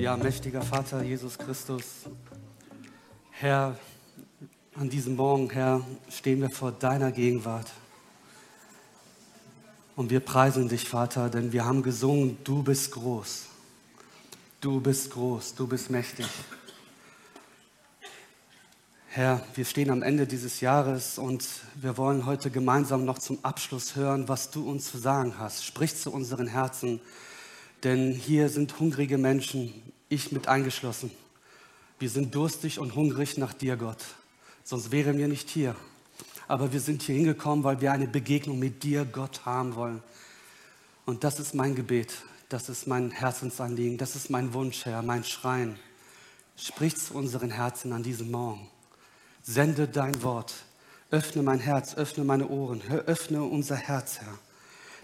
[0.00, 1.84] Ja, mächtiger Vater Jesus Christus,
[3.32, 3.76] Herr,
[4.74, 7.70] an diesem Morgen, Herr, stehen wir vor deiner Gegenwart.
[9.96, 13.44] Und wir preisen dich, Vater, denn wir haben gesungen, du bist groß.
[14.62, 16.26] Du bist groß, du bist mächtig.
[19.08, 23.96] Herr, wir stehen am Ende dieses Jahres und wir wollen heute gemeinsam noch zum Abschluss
[23.96, 25.62] hören, was du uns zu sagen hast.
[25.62, 27.02] Sprich zu unseren Herzen,
[27.82, 29.72] denn hier sind hungrige Menschen,
[30.08, 31.10] ich mit eingeschlossen.
[31.98, 34.02] Wir sind durstig und hungrig nach dir, Gott.
[34.64, 35.76] Sonst wären wir nicht hier.
[36.48, 40.02] Aber wir sind hier hingekommen, weil wir eine Begegnung mit dir, Gott, haben wollen.
[41.06, 42.12] Und das ist mein Gebet,
[42.48, 45.78] das ist mein Herzensanliegen, das ist mein Wunsch, Herr, mein Schreien.
[46.56, 48.68] Sprich zu unseren Herzen an diesem Morgen.
[49.42, 50.54] Sende dein Wort.
[51.10, 54.38] Öffne mein Herz, öffne meine Ohren, öffne unser Herz, Herr,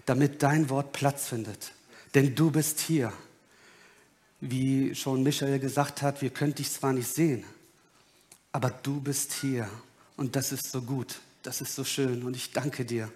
[0.05, 1.73] damit dein Wort Platz findet.
[2.17, 3.13] Denn du bist hier.
[4.41, 7.43] Wie schon Michael gesagt hat, wir können dich zwar nicht sehen,
[8.51, 9.69] aber du bist hier.
[10.15, 12.23] Und das ist so gut, das ist so schön.
[12.23, 13.11] Und ich danke dir.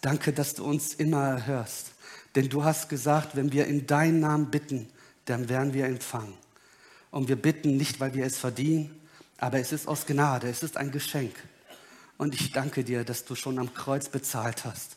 [0.00, 1.88] Danke, dass du uns immer hörst.
[2.36, 4.88] Denn du hast gesagt, wenn wir in deinen Namen bitten,
[5.26, 6.32] dann werden wir empfangen.
[7.10, 8.98] Und wir bitten nicht, weil wir es verdienen,
[9.36, 11.34] aber es ist aus Gnade, es ist ein Geschenk.
[12.16, 14.96] Und ich danke dir, dass du schon am Kreuz bezahlt hast.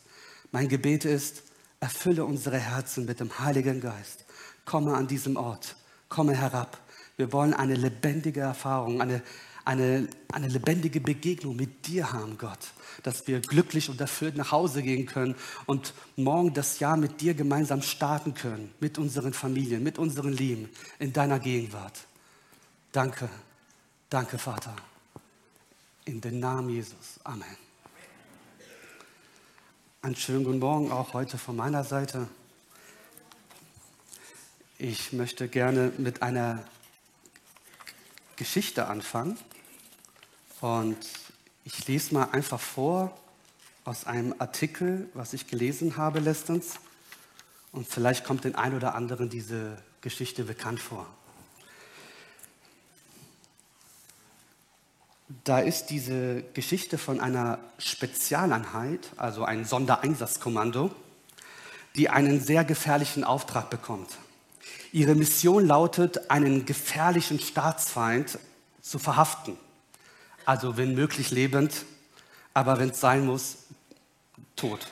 [0.52, 1.42] Mein Gebet ist,
[1.82, 4.24] erfülle unsere Herzen mit dem Heiligen Geist.
[4.64, 5.74] Komme an diesem Ort,
[6.08, 6.78] komme herab.
[7.16, 9.20] Wir wollen eine lebendige Erfahrung, eine,
[9.64, 12.70] eine, eine lebendige Begegnung mit dir haben, Gott.
[13.02, 15.34] Dass wir glücklich und erfüllt nach Hause gehen können
[15.66, 20.68] und morgen das Jahr mit dir gemeinsam starten können, mit unseren Familien, mit unseren Lieben,
[21.00, 21.98] in deiner Gegenwart.
[22.92, 23.28] Danke.
[24.08, 24.76] Danke, Vater.
[26.04, 27.18] In den Namen Jesus.
[27.24, 27.71] Amen.
[30.04, 32.26] Einen schönen guten Morgen auch heute von meiner Seite.
[34.76, 36.64] Ich möchte gerne mit einer
[38.34, 39.38] Geschichte anfangen.
[40.60, 40.96] Und
[41.62, 43.16] ich lese mal einfach vor
[43.84, 46.80] aus einem Artikel, was ich gelesen habe letztens.
[47.70, 51.06] Und vielleicht kommt den ein oder anderen diese Geschichte bekannt vor.
[55.44, 60.90] Da ist diese Geschichte von einer Spezialeinheit, also ein Sondereinsatzkommando,
[61.96, 64.10] die einen sehr gefährlichen Auftrag bekommt.
[64.92, 68.38] Ihre Mission lautet, einen gefährlichen Staatsfeind
[68.80, 69.56] zu verhaften.
[70.44, 71.84] Also wenn möglich lebend,
[72.52, 73.58] aber wenn es sein muss,
[74.56, 74.86] tot.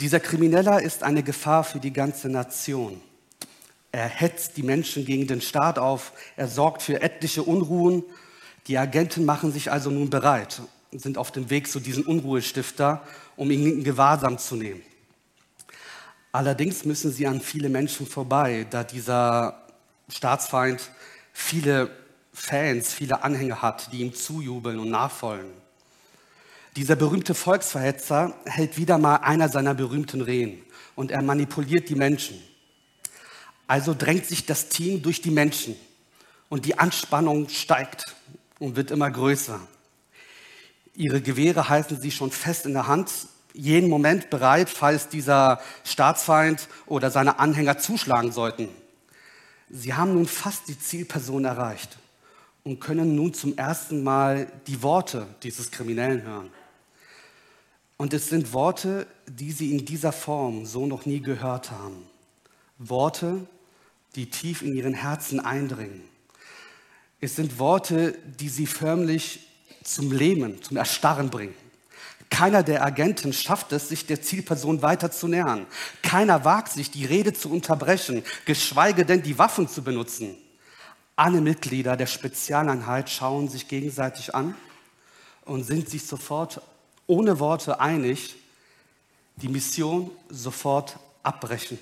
[0.00, 3.00] Dieser Krimineller ist eine Gefahr für die ganze Nation.
[3.92, 8.02] Er hetzt die Menschen gegen den Staat auf, er sorgt für etliche Unruhen
[8.66, 10.62] die Agenten machen sich also nun bereit
[10.92, 13.02] und sind auf dem Weg zu diesem Unruhestifter,
[13.36, 14.82] um ihn in Gewahrsam zu nehmen.
[16.30, 19.62] Allerdings müssen sie an viele Menschen vorbei, da dieser
[20.08, 20.90] Staatsfeind
[21.32, 21.90] viele
[22.32, 25.50] Fans, viele Anhänger hat, die ihm zujubeln und nachfolgen.
[26.76, 30.62] Dieser berühmte Volksverhetzer hält wieder mal einer seiner berühmten Rehen
[30.94, 32.42] und er manipuliert die Menschen.
[33.66, 35.76] Also drängt sich das Team durch die Menschen
[36.48, 38.14] und die Anspannung steigt
[38.62, 39.58] und wird immer größer.
[40.94, 43.10] Ihre Gewehre halten sie schon fest in der Hand,
[43.54, 48.68] jeden Moment bereit, falls dieser Staatsfeind oder seine Anhänger zuschlagen sollten.
[49.68, 51.98] Sie haben nun fast die Zielperson erreicht
[52.62, 56.50] und können nun zum ersten Mal die Worte dieses Kriminellen hören.
[57.96, 62.06] Und es sind Worte, die sie in dieser Form so noch nie gehört haben.
[62.78, 63.44] Worte,
[64.14, 66.11] die tief in ihren Herzen eindringen.
[67.24, 69.46] Es sind Worte, die sie förmlich
[69.84, 71.54] zum Lähmen, zum Erstarren bringen.
[72.30, 75.66] Keiner der Agenten schafft es, sich der Zielperson weiter zu nähern.
[76.02, 80.36] Keiner wagt sich, die Rede zu unterbrechen, geschweige denn die Waffen zu benutzen.
[81.14, 84.56] Alle Mitglieder der Spezialeinheit schauen sich gegenseitig an
[85.44, 86.60] und sind sich sofort
[87.06, 88.34] ohne Worte einig,
[89.36, 91.78] die Mission sofort abbrechen.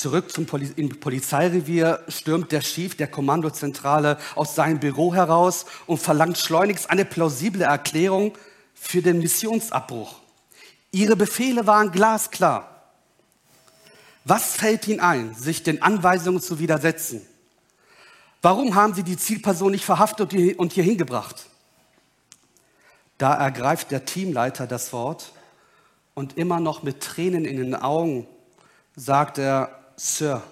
[0.00, 5.98] Zurück zum Poli im Polizeirevier stürmt der Chief der Kommandozentrale aus seinem Büro heraus und
[5.98, 8.32] verlangt schleunigst eine plausible Erklärung
[8.72, 10.14] für den Missionsabbruch.
[10.90, 12.82] Ihre Befehle waren glasklar.
[14.24, 17.20] Was fällt Ihnen ein, sich den Anweisungen zu widersetzen?
[18.40, 21.44] Warum haben Sie die Zielperson nicht verhaftet und hier hingebracht?
[23.18, 25.32] Da ergreift der Teamleiter das Wort
[26.14, 28.26] und immer noch mit Tränen in den Augen
[28.96, 30.42] sagt er, Sir,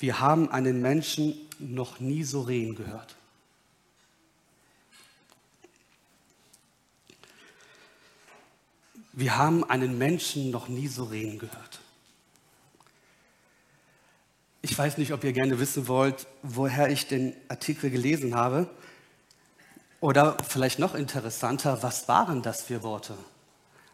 [0.00, 3.14] wir haben einen Menschen noch nie so reden gehört.
[9.12, 11.78] Wir haben einen Menschen noch nie so reden gehört.
[14.76, 18.68] weiß nicht, ob ihr gerne wissen wollt, woher ich den Artikel gelesen habe.
[20.00, 23.16] Oder vielleicht noch interessanter, was waren das für Worte?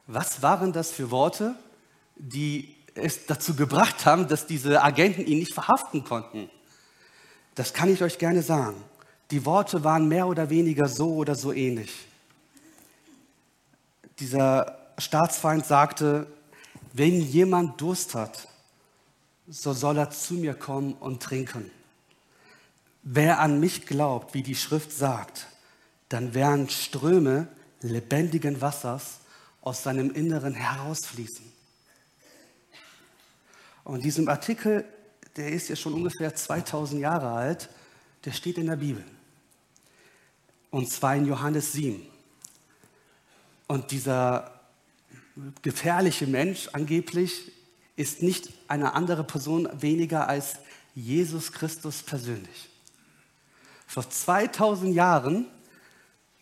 [0.07, 1.57] Was waren das für Worte,
[2.17, 6.51] die es dazu gebracht haben, dass diese Agenten ihn nicht verhaften konnten?
[7.55, 8.77] Das kann ich euch gerne sagen.
[9.31, 11.93] Die Worte waren mehr oder weniger so oder so ähnlich.
[14.21, 16.27] Dieser Staatsfeind sagte,
[16.93, 18.49] wenn jemand Durst hat,
[19.47, 21.71] so soll er zu mir kommen und trinken.
[23.03, 25.47] Wer an mich glaubt, wie die Schrift sagt,
[26.09, 27.49] dann werden Ströme
[27.81, 29.19] lebendigen Wassers
[29.61, 31.58] aus seinem Inneren herausfließen.
[33.89, 34.85] Und diesem Artikel,
[35.37, 37.71] der ist ja schon ungefähr 2000 Jahre alt,
[38.27, 39.03] der steht in der Bibel.
[40.71, 42.07] Und zwar in Johannes 7.
[43.67, 44.61] Und dieser
[45.63, 47.51] gefährliche Mensch angeblich
[47.97, 50.57] ist nicht eine andere Person weniger als
[50.95, 52.69] Jesus Christus persönlich.
[53.87, 55.47] Vor 2000 Jahren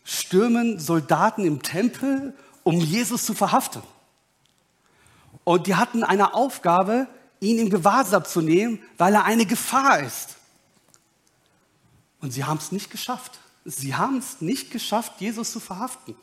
[0.03, 2.33] stürmen Soldaten im Tempel,
[2.63, 3.83] um Jesus zu verhaften.
[5.45, 7.07] Und die hatten eine Aufgabe,
[7.39, 10.35] ihn in Gewahrsam zu nehmen, weil er eine Gefahr ist.
[12.19, 13.39] Und sie haben es nicht geschafft.
[13.65, 16.15] Sie haben es nicht geschafft, Jesus zu verhaften.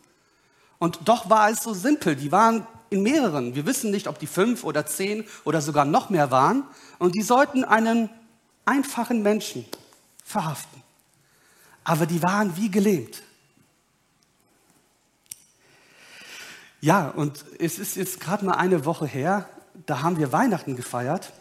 [0.78, 2.16] Und doch war es so simpel.
[2.16, 3.54] Die waren in mehreren.
[3.54, 6.64] Wir wissen nicht, ob die fünf oder zehn oder sogar noch mehr waren.
[6.98, 8.10] Und die sollten einen
[8.64, 9.64] einfachen Menschen
[10.24, 10.82] verhaften.
[11.84, 13.22] Aber die waren wie gelähmt.
[16.80, 19.48] Ja, und es ist jetzt gerade mal eine Woche her,
[19.86, 21.32] da haben wir Weihnachten gefeiert.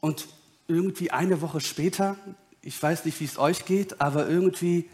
[0.00, 0.26] Und
[0.68, 2.16] irgendwie eine Woche später,
[2.62, 4.88] ich weiß nicht, wie es euch geht, aber irgendwie,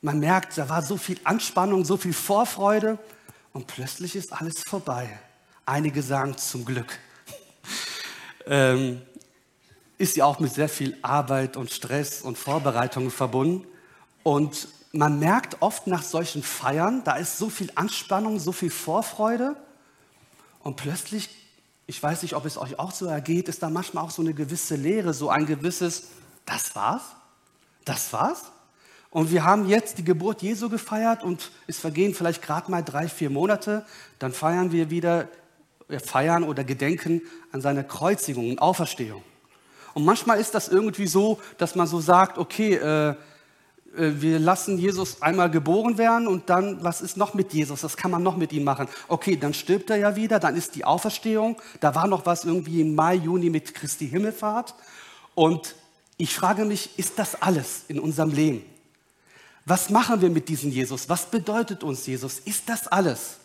[0.00, 2.98] man merkt, da war so viel Anspannung, so viel Vorfreude
[3.52, 5.18] und plötzlich ist alles vorbei.
[5.66, 6.98] Einige sagen zum Glück.
[8.46, 9.02] ähm,
[9.98, 13.66] ist ja auch mit sehr viel Arbeit und Stress und Vorbereitungen verbunden.
[14.22, 19.56] Und man merkt oft nach solchen Feiern, da ist so viel Anspannung, so viel Vorfreude.
[20.66, 21.30] Und plötzlich,
[21.86, 24.34] ich weiß nicht, ob es euch auch so ergeht, ist da manchmal auch so eine
[24.34, 26.08] gewisse Leere, so ein gewisses,
[26.44, 27.02] das war's?
[27.84, 28.46] Das war's?
[29.10, 33.06] Und wir haben jetzt die Geburt Jesu gefeiert und es vergehen vielleicht gerade mal drei,
[33.06, 33.86] vier Monate.
[34.18, 35.28] Dann feiern wir wieder,
[36.04, 37.22] feiern oder gedenken
[37.52, 39.22] an seine Kreuzigung und Auferstehung.
[39.94, 43.14] Und manchmal ist das irgendwie so, dass man so sagt, okay, äh,
[43.96, 47.82] wir lassen Jesus einmal geboren werden und dann, was ist noch mit Jesus?
[47.82, 48.88] Was kann man noch mit ihm machen?
[49.08, 51.56] Okay, dann stirbt er ja wieder, dann ist die Auferstehung.
[51.80, 54.74] Da war noch was irgendwie im Mai, Juni mit Christi Himmelfahrt.
[55.34, 55.74] Und
[56.16, 58.62] ich frage mich, ist das alles in unserem Leben?
[59.64, 61.08] Was machen wir mit diesem Jesus?
[61.08, 62.38] Was bedeutet uns Jesus?
[62.38, 63.38] Ist das alles?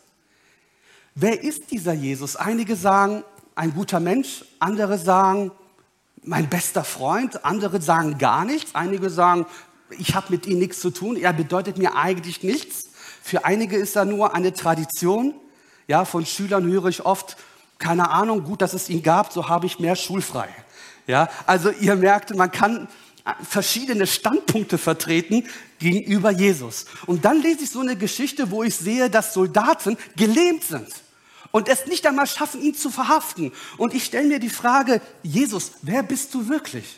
[1.15, 2.35] Wer ist dieser Jesus?
[2.35, 3.23] Einige sagen,
[3.55, 5.51] ein guter Mensch, andere sagen,
[6.23, 9.45] mein bester Freund, andere sagen gar nichts, einige sagen,
[9.97, 12.89] ich habe mit ihm nichts zu tun, er bedeutet mir eigentlich nichts.
[13.21, 15.33] Für einige ist er nur eine Tradition.
[15.87, 17.37] Ja, von Schülern höre ich oft,
[17.77, 20.49] keine Ahnung, gut, dass es ihn gab, so habe ich mehr schulfrei.
[21.07, 22.87] Ja, also ihr merkt, man kann
[23.47, 25.47] verschiedene Standpunkte vertreten
[25.79, 26.85] gegenüber Jesus.
[27.05, 30.87] Und dann lese ich so eine Geschichte, wo ich sehe, dass Soldaten gelähmt sind
[31.51, 33.51] und es nicht einmal schaffen, ihn zu verhaften.
[33.77, 36.97] Und ich stelle mir die Frage, Jesus, wer bist du wirklich?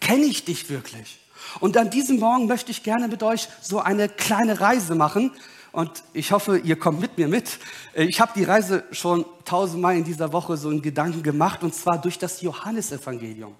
[0.00, 1.20] Kenne ich dich wirklich?
[1.60, 5.32] Und an diesem Morgen möchte ich gerne mit euch so eine kleine Reise machen.
[5.72, 7.58] Und ich hoffe, ihr kommt mit mir mit.
[7.94, 12.00] Ich habe die Reise schon tausendmal in dieser Woche so in Gedanken gemacht, und zwar
[12.00, 13.54] durch das Johannesevangelium.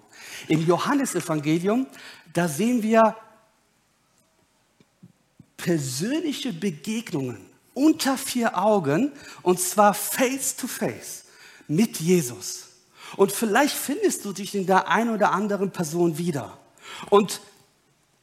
[0.47, 1.87] Im Johannesevangelium,
[2.33, 3.15] da sehen wir
[5.57, 7.37] persönliche Begegnungen
[7.73, 11.23] unter vier Augen und zwar face to face
[11.67, 12.67] mit Jesus.
[13.15, 16.57] Und vielleicht findest du dich in der einen oder anderen Person wieder.
[17.09, 17.41] Und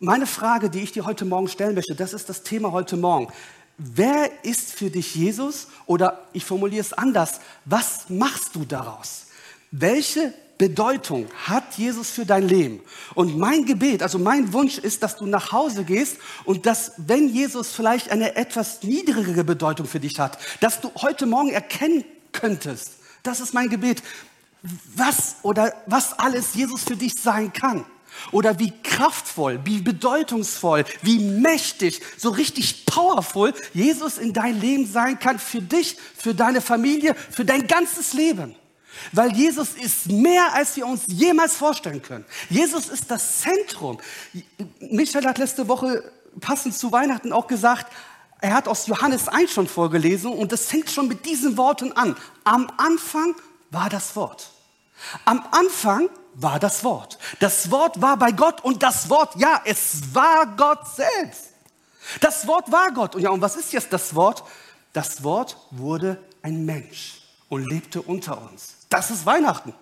[0.01, 3.29] meine Frage, die ich dir heute Morgen stellen möchte, das ist das Thema heute Morgen.
[3.77, 5.69] Wer ist für dich Jesus?
[5.87, 9.27] Oder ich formuliere es anders, was machst du daraus?
[9.71, 12.81] Welche Bedeutung hat Jesus für dein Leben?
[13.15, 17.29] Und mein Gebet, also mein Wunsch ist, dass du nach Hause gehst und dass, wenn
[17.29, 22.93] Jesus vielleicht eine etwas niedrigere Bedeutung für dich hat, dass du heute Morgen erkennen könntest,
[23.23, 24.03] das ist mein Gebet,
[24.95, 27.85] was oder was alles Jesus für dich sein kann.
[28.33, 35.19] Oder wie kraftvoll, wie bedeutungsvoll, wie mächtig, so richtig powerful Jesus in dein Leben sein
[35.19, 38.55] kann für dich, für deine Familie, für dein ganzes Leben.
[39.13, 42.25] Weil Jesus ist mehr, als wir uns jemals vorstellen können.
[42.49, 43.99] Jesus ist das Zentrum.
[44.81, 46.03] Michael hat letzte Woche
[46.41, 47.91] passend zu Weihnachten auch gesagt,
[48.41, 52.17] er hat aus Johannes 1 schon vorgelesen und das fängt schon mit diesen Worten an.
[52.45, 53.35] Am Anfang
[53.71, 54.51] war das Wort.
[55.25, 57.19] Am Anfang war das Wort.
[57.39, 61.51] Das Wort war bei Gott und das Wort, ja, es war Gott selbst.
[62.21, 63.15] Das Wort war Gott.
[63.15, 64.43] Und ja, und was ist jetzt das Wort?
[64.93, 68.77] Das Wort wurde ein Mensch und lebte unter uns.
[68.89, 69.75] Das ist Weihnachten.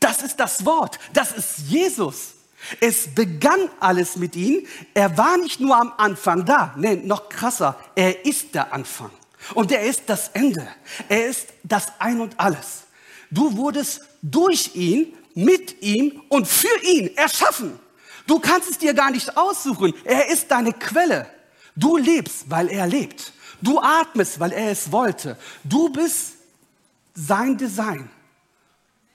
[0.00, 0.98] Das ist das Wort.
[1.12, 2.34] Das ist Jesus.
[2.80, 4.66] Es begann alles mit ihm.
[4.94, 6.74] Er war nicht nur am Anfang da.
[6.76, 7.76] Nee, noch krasser.
[7.94, 9.10] Er ist der Anfang.
[9.54, 10.66] Und er ist das Ende.
[11.08, 12.84] Er ist das Ein und Alles.
[13.30, 17.78] Du wurdest durch ihn, mit ihm und für ihn erschaffen.
[18.26, 19.94] Du kannst es dir gar nicht aussuchen.
[20.04, 21.30] Er ist deine Quelle.
[21.76, 23.32] Du lebst, weil er lebt.
[23.62, 25.38] Du atmest, weil er es wollte.
[25.62, 26.32] Du bist
[27.14, 28.10] sein Design.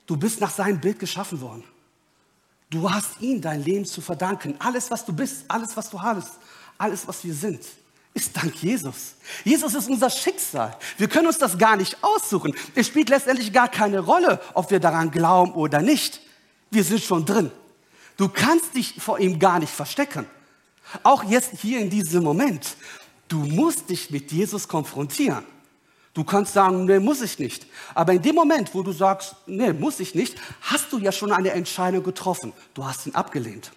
[0.06, 1.66] Du bist nach seinem Bild geschaffen worden.
[2.70, 4.56] Du hast ihm dein Leben zu verdanken.
[4.60, 6.40] Alles, was du bist, alles, was du hast,
[6.78, 7.64] alles, was wir sind,
[8.14, 9.16] ist dank Jesus.
[9.44, 10.78] Jesus ist unser Schicksal.
[10.98, 12.54] Wir können uns das gar nicht aussuchen.
[12.76, 16.22] Es spielt letztendlich gar keine Rolle, ob wir daran glauben oder nicht.
[16.70, 17.52] Wir sind schon drin.
[18.18, 20.28] Du kannst dich vor ihm gar nicht verstecken.
[21.02, 22.76] Auch jetzt hier in diesem Moment.
[23.28, 25.46] Du musst dich mit Jesus konfrontieren.
[26.14, 27.66] Du kannst sagen, nee, muss ich nicht.
[27.96, 31.32] Aber in dem Moment, wo du sagst, nee, muss ich nicht, hast du ja schon
[31.32, 32.54] eine Entscheidung getroffen.
[32.76, 33.72] Du hast ihn abgelehnt.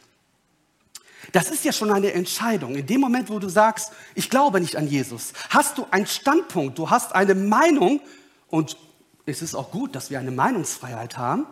[1.33, 2.77] Das ist ja schon eine Entscheidung.
[2.77, 6.79] In dem Moment, wo du sagst, ich glaube nicht an Jesus, hast du einen Standpunkt,
[6.79, 8.01] du hast eine Meinung
[8.49, 8.77] und
[9.25, 11.47] es ist auch gut, dass wir eine Meinungsfreiheit haben,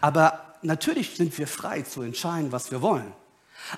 [0.00, 3.12] aber natürlich sind wir frei zu entscheiden, was wir wollen.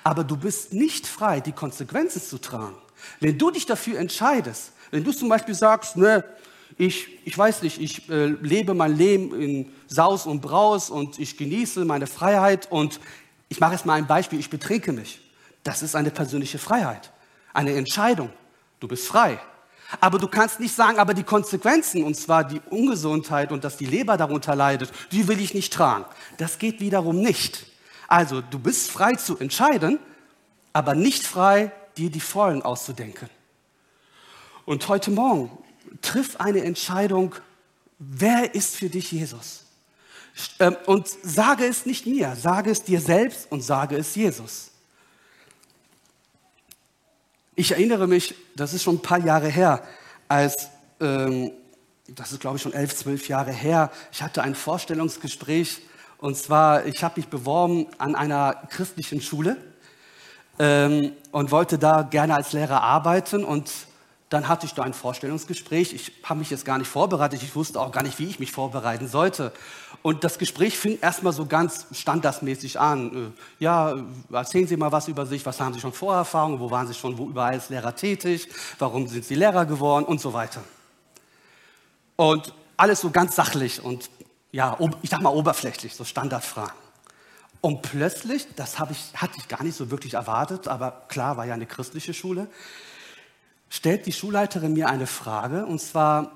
[0.03, 2.75] Aber du bist nicht frei, die Konsequenzen zu tragen.
[3.19, 6.25] Wenn du dich dafür entscheidest, wenn du zum Beispiel sagst, ne,
[6.77, 11.37] ich, ich weiß nicht, ich äh, lebe mein Leben in Saus und Braus und ich
[11.37, 12.99] genieße meine Freiheit und
[13.49, 15.19] ich mache jetzt mal ein Beispiel, ich betrinke mich.
[15.63, 17.11] Das ist eine persönliche Freiheit,
[17.53, 18.31] eine Entscheidung.
[18.79, 19.39] Du bist frei.
[19.99, 23.87] Aber du kannst nicht sagen, aber die Konsequenzen, und zwar die Ungesundheit und dass die
[23.87, 26.05] Leber darunter leidet, die will ich nicht tragen.
[26.37, 27.65] Das geht wiederum nicht.
[28.07, 29.99] Also du bist frei zu entscheiden,
[30.73, 33.29] aber nicht frei, dir die Folgen auszudenken.
[34.65, 35.51] Und heute Morgen
[36.01, 37.33] triff eine Entscheidung,
[37.97, 39.65] wer ist für dich Jesus?
[40.59, 44.71] Ähm, und sage es nicht mir, sage es dir selbst und sage es Jesus.
[47.55, 49.83] Ich erinnere mich, das ist schon ein paar Jahre her,
[50.27, 50.69] als,
[51.01, 51.51] ähm,
[52.07, 55.81] das ist glaube ich schon elf, zwölf Jahre her, ich hatte ein Vorstellungsgespräch
[56.19, 59.57] und zwar, ich habe mich beworben an einer christlichen Schule
[60.57, 63.69] ähm, und wollte da gerne als Lehrer arbeiten und
[64.29, 65.93] dann hatte ich da ein Vorstellungsgespräch.
[65.93, 67.41] Ich habe mich jetzt gar nicht vorbereitet.
[67.41, 69.51] Ich wusste auch gar nicht, wie ich mich vorbereiten sollte.
[70.03, 73.33] Und das Gespräch fing erstmal so ganz standardmäßig an.
[73.59, 73.95] Äh, ja,
[74.31, 75.45] erzählen Sie mal was über sich.
[75.47, 76.59] Was haben Sie schon Vorerfahrungen?
[76.59, 78.47] Wo waren Sie schon wo überall als Lehrer tätig?
[78.77, 80.05] Warum sind Sie Lehrer geworden?
[80.05, 80.61] Und so weiter.
[82.15, 84.09] Und alles so ganz sachlich und
[84.51, 86.73] ja, ich sag mal oberflächlich, so Standardfragen.
[87.61, 91.53] Und plötzlich, das ich, hatte ich gar nicht so wirklich erwartet, aber klar, war ja
[91.53, 92.47] eine christliche Schule,
[93.69, 96.31] stellt die Schulleiterin mir eine Frage, und zwar,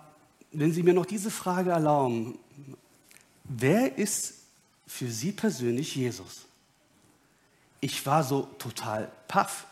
[0.52, 2.38] wenn Sie mir noch diese Frage erlauben,
[3.44, 4.36] wer ist
[4.88, 6.46] für Sie persönlich Jesus?
[7.82, 9.66] Ich war so total paff.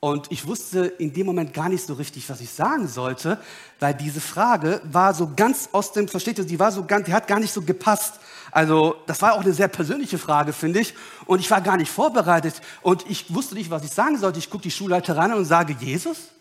[0.00, 3.38] Und ich wusste in dem Moment gar nicht so richtig, was ich sagen sollte,
[3.80, 7.14] weil diese Frage war so ganz aus dem, versteht ihr, die war so ganz, die
[7.14, 8.20] hat gar nicht so gepasst.
[8.50, 10.92] Also, das war auch eine sehr persönliche Frage, finde ich.
[11.24, 12.60] Und ich war gar nicht vorbereitet.
[12.82, 14.38] Und ich wusste nicht, was ich sagen sollte.
[14.38, 16.33] Ich gucke die Schulleiterin an und sage, Jesus?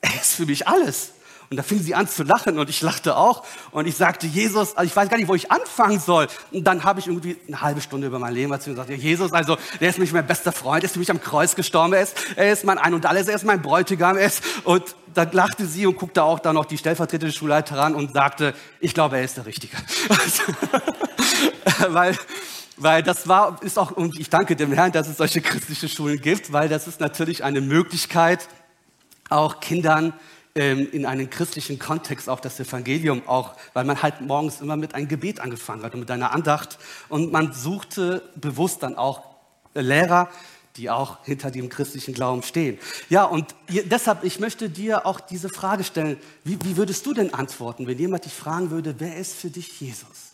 [0.00, 1.12] Er ist für mich alles.
[1.52, 3.44] Und da fing sie an zu lachen und ich lachte auch.
[3.72, 6.28] Und ich sagte, Jesus, also ich weiß gar nicht, wo ich anfangen soll.
[6.52, 9.32] Und dann habe ich irgendwie eine halbe Stunde über mein Leben erzählt und gesagt, Jesus,
[9.32, 12.02] also der ist mich mein bester Freund, er ist für mich am Kreuz gestorben, er
[12.02, 14.16] ist, er ist mein Ein und Alles, er ist mein Bräutigam.
[14.16, 18.12] Er ist, und dann lachte sie und guckte auch da noch die stellvertretende Schulleiterin und
[18.12, 19.76] sagte, ich glaube, er ist der Richtige.
[21.88, 22.16] weil,
[22.76, 26.20] weil das war, ist auch, und ich danke dem Herrn, dass es solche christliche Schulen
[26.20, 28.46] gibt, weil das ist natürlich eine Möglichkeit,
[29.30, 30.12] auch Kindern
[30.54, 34.94] ähm, in einen christlichen Kontext auch das Evangelium auch, weil man halt morgens immer mit
[34.94, 39.22] einem Gebet angefangen hat und mit einer Andacht und man suchte bewusst dann auch
[39.74, 40.28] Lehrer,
[40.76, 42.78] die auch hinter dem christlichen Glauben stehen.
[43.08, 47.32] Ja, und deshalb, ich möchte dir auch diese Frage stellen, wie, wie würdest du denn
[47.34, 50.32] antworten, wenn jemand dich fragen würde, wer ist für dich Jesus?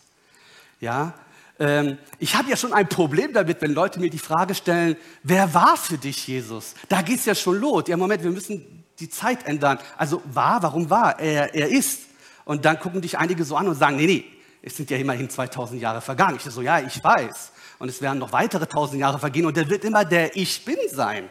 [0.79, 1.13] Ja,
[1.59, 5.53] ähm, ich habe ja schon ein Problem damit, wenn Leute mir die Frage stellen, wer
[5.53, 6.75] war für dich Jesus?
[6.87, 7.83] Da geht es ja schon los.
[7.87, 9.79] Ja, Moment, wir müssen die Zeit ändern.
[9.97, 11.19] Also war, warum war?
[11.19, 12.03] Er, er ist.
[12.45, 14.25] Und dann gucken dich einige so an und sagen, nee, nee,
[14.61, 16.37] es sind ja immerhin 2000 Jahre vergangen.
[16.37, 17.51] Ich so, ja, ich weiß.
[17.79, 20.77] Und es werden noch weitere 1000 Jahre vergehen und er wird immer der Ich Bin
[20.91, 21.29] sein.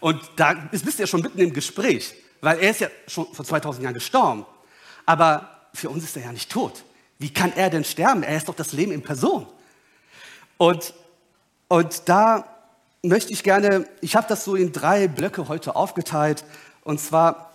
[0.00, 3.44] Und da bist du ja schon mitten im Gespräch, weil er ist ja schon vor
[3.44, 4.44] 2000 Jahren gestorben.
[5.06, 6.84] Aber für uns ist er ja nicht tot.
[7.18, 8.22] Wie kann er denn sterben?
[8.22, 9.46] Er ist doch das Leben in Person.
[10.58, 10.92] Und,
[11.68, 12.44] und da
[13.02, 16.44] möchte ich gerne, ich habe das so in drei Blöcke heute aufgeteilt.
[16.86, 17.50] Und zwar,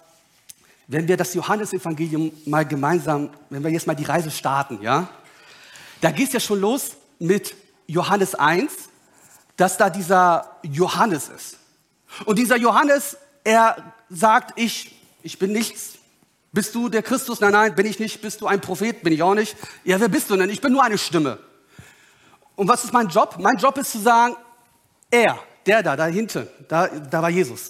[0.88, 5.07] wenn wir das Johannesevangelium mal gemeinsam, wenn wir jetzt mal die Reise starten, ja,
[6.01, 7.55] da geht es ja schon los mit
[7.88, 8.73] Johannes 1,
[9.55, 11.57] dass da dieser Johannes ist.
[12.25, 15.93] Und dieser Johannes, er sagt, ich, ich bin nichts.
[16.51, 17.39] Bist du der Christus?
[17.39, 18.21] Nein, nein, bin ich nicht.
[18.21, 19.01] Bist du ein Prophet?
[19.01, 19.55] Bin ich auch nicht.
[19.85, 20.50] Ja, wer bist du denn?
[20.50, 21.39] Ich bin nur eine Stimme.
[22.57, 23.38] Und was ist mein Job?
[23.39, 24.35] Mein Job ist zu sagen,
[25.09, 27.69] er, der da, da hinten, da, da war Jesus.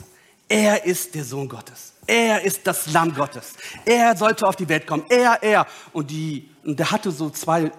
[0.52, 1.94] Er ist der Sohn Gottes.
[2.06, 3.54] Er ist das Lamm Gottes.
[3.86, 5.06] Er sollte auf die Welt kommen.
[5.08, 5.66] Er, er.
[5.94, 7.72] Und, die, und der hatte so zwei,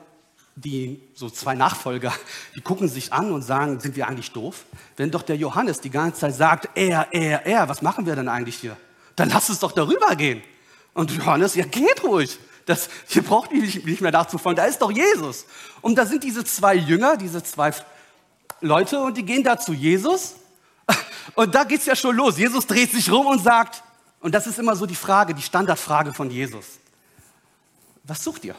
[0.57, 2.15] die, so zwei Nachfolger,
[2.57, 4.65] die gucken sich an und sagen, sind wir eigentlich doof?
[4.97, 8.29] Wenn doch der Johannes die ganze Zeit sagt, er, er, er, was machen wir denn
[8.29, 8.79] eigentlich hier?
[9.17, 10.43] Dann lass uns doch darüber gehen.
[10.95, 12.39] Und Johannes, ja, geht ruhig.
[12.65, 15.45] Das, ihr braucht nicht, nicht mehr nachzufolgen, da ist doch Jesus.
[15.83, 17.75] Und da sind diese zwei Jünger, diese zwei
[18.63, 20.37] Leute, und die gehen da zu Jesus.
[21.35, 22.39] Und da geht's ja schon los.
[22.39, 23.83] Jesus dreht sich rum und sagt,
[24.21, 26.79] und das ist immer so die Frage, die Standardfrage von Jesus.
[28.05, 28.55] Was sucht ihr?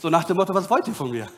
[0.00, 1.28] So nach dem Motto, was wollt ihr von mir?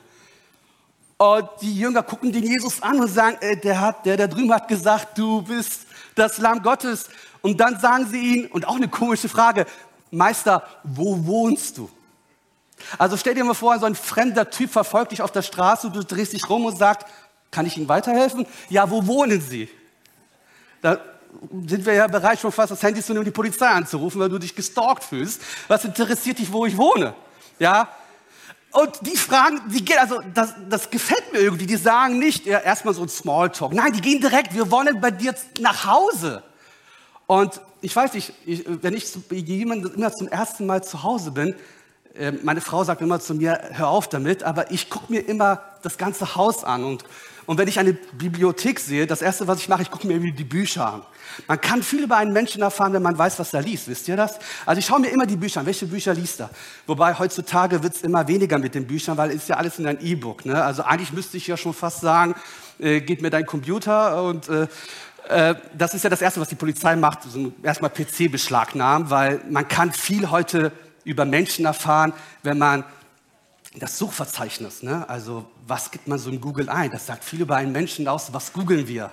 [1.18, 4.52] Und die Jünger gucken den Jesus an und sagen, äh, der, hat, der da drüben
[4.52, 7.08] hat gesagt, du bist das Lamm Gottes.
[7.42, 9.66] Und dann sagen sie ihn, und auch eine komische Frage,
[10.10, 11.88] Meister, wo wohnst du?
[12.98, 16.02] Also stell dir mal vor, so ein fremder Typ verfolgt dich auf der Straße, du
[16.02, 17.06] drehst dich rum und sagst,
[17.50, 18.46] kann ich Ihnen weiterhelfen?
[18.68, 19.68] Ja, wo wohnen Sie?
[20.82, 20.98] Da
[21.66, 24.38] sind wir ja bereit, schon fast das Handy zu nehmen, die Polizei anzurufen, weil du
[24.38, 25.40] dich gestalkt fühlst.
[25.68, 27.14] Was interessiert dich, wo ich wohne?
[27.58, 27.88] Ja?
[28.72, 31.66] Und die fragen, die gehen, also das, das gefällt mir irgendwie.
[31.66, 33.72] Die sagen nicht ja, erstmal so ein Smalltalk.
[33.72, 34.54] Nein, die gehen direkt.
[34.54, 36.42] Wir wollen bei dir nach Hause.
[37.26, 41.54] Und ich weiß nicht, ich, wenn ich jemand immer zum ersten Mal zu Hause bin,
[42.42, 45.96] meine Frau sagt immer zu mir, hör auf damit, aber ich gucke mir immer das
[45.96, 46.85] ganze Haus an.
[46.85, 47.05] Und,
[47.46, 50.44] und wenn ich eine Bibliothek sehe, das Erste, was ich mache, ich gucke mir die
[50.44, 51.03] Bücher an.
[51.46, 53.88] Man kann viel über einen Menschen erfahren, wenn man weiß, was er liest.
[53.88, 54.38] Wisst ihr das?
[54.66, 55.66] Also ich schaue mir immer die Bücher an.
[55.66, 56.51] Welche Bücher liest er?
[56.87, 59.98] Wobei heutzutage wird es immer weniger mit den Büchern, weil es ja alles in ein
[60.01, 60.44] E-Book.
[60.44, 60.62] Ne?
[60.62, 62.35] Also eigentlich müsste ich ja schon fast sagen,
[62.79, 64.66] äh, gib mir dein Computer und äh,
[65.29, 67.20] äh, das ist ja das Erste, was die Polizei macht,
[67.62, 70.72] erstmal PC beschlagnahmen, weil man kann viel heute
[71.04, 72.12] über Menschen erfahren,
[72.42, 72.84] wenn man
[73.74, 75.08] das Suchverzeichnis, ne?
[75.08, 78.32] also was gibt man so in Google ein, das sagt viel über einen Menschen aus,
[78.32, 79.10] was googeln wir.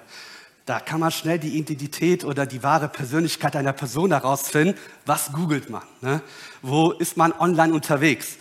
[0.66, 4.78] Da kann man schnell die Identität oder die wahre Persönlichkeit einer Person herausfinden.
[5.04, 5.82] Was googelt man?
[6.02, 6.22] Ne?
[6.62, 8.38] Wo ist man online unterwegs?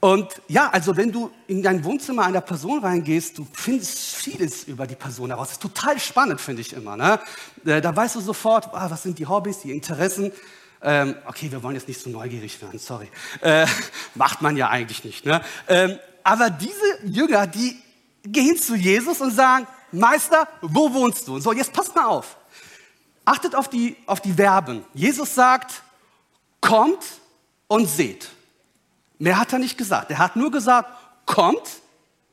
[0.00, 4.86] Und ja, also wenn du in dein Wohnzimmer einer Person reingehst, du findest vieles über
[4.86, 5.48] die Person heraus.
[5.48, 6.96] Das ist total spannend, finde ich immer.
[6.96, 7.20] Ne?
[7.66, 10.32] Äh, da weißt du sofort, ah, was sind die Hobbys, die Interessen.
[10.82, 13.08] Ähm, okay, wir wollen jetzt nicht so neugierig werden, sorry.
[13.40, 13.66] Äh,
[14.14, 15.24] macht man ja eigentlich nicht.
[15.24, 15.42] Ne?
[15.68, 17.80] Ähm, aber diese Jünger, die
[18.24, 21.38] gehen zu Jesus und sagen, Meister, wo wohnst du?
[21.38, 22.36] So, jetzt passt mal auf.
[23.24, 24.84] Achtet auf die, auf die Verben.
[24.94, 25.82] Jesus sagt,
[26.60, 27.04] kommt
[27.68, 28.28] und seht.
[29.18, 30.10] Mehr hat er nicht gesagt.
[30.10, 30.90] Er hat nur gesagt,
[31.24, 31.80] kommt,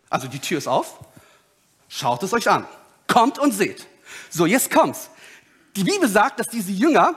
[0.09, 0.99] also die Tür ist auf,
[1.87, 2.67] schaut es euch an.
[3.07, 3.87] Kommt und seht.
[4.29, 5.09] So, jetzt kommt's.
[5.75, 7.15] Die Bibel sagt, dass diese Jünger,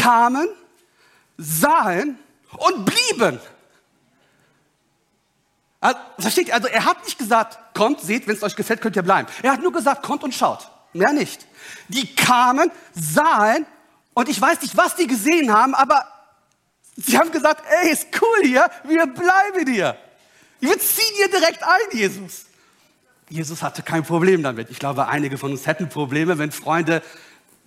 [0.00, 0.48] kamen,
[1.36, 2.18] sahen
[2.56, 3.40] und blieben.
[6.18, 6.54] Versteht ihr?
[6.54, 9.28] Also er hat nicht gesagt, kommt, seht, wenn es euch gefällt, könnt ihr bleiben.
[9.42, 10.68] Er hat nur gesagt, kommt und schaut.
[10.92, 11.46] Mehr nicht.
[11.88, 13.64] Die kamen, sahen
[14.14, 16.06] und ich weiß nicht, was die gesehen haben, aber
[16.96, 19.96] Sie haben gesagt, ey, ist cool hier, wir bleiben hier.
[20.58, 22.44] Wir ziehen hier direkt ein, Jesus.
[23.30, 24.70] Jesus hatte kein Problem damit.
[24.70, 27.02] Ich glaube, einige von uns hätten Probleme, wenn Freunde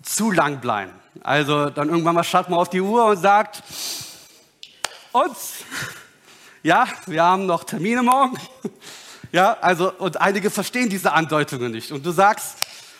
[0.04, 0.92] zu lang bleiben.
[1.22, 3.62] Also dann irgendwann mal schaut man auf die Uhr und sagt,
[5.12, 5.54] uns,
[6.64, 8.38] ja, wir haben noch Termine morgen.
[9.32, 11.92] Ja, also, und einige verstehen diese Andeutungen nicht.
[11.92, 12.56] Und du sagst,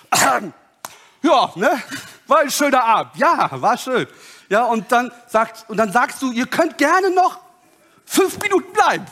[1.22, 1.84] ja, ne,
[2.26, 3.16] war ein schöner Abend.
[3.18, 4.08] Ja, war schön.
[4.50, 7.38] Ja, und dann, sagt, und dann sagst du, ihr könnt gerne noch
[8.04, 9.06] fünf Minuten bleiben.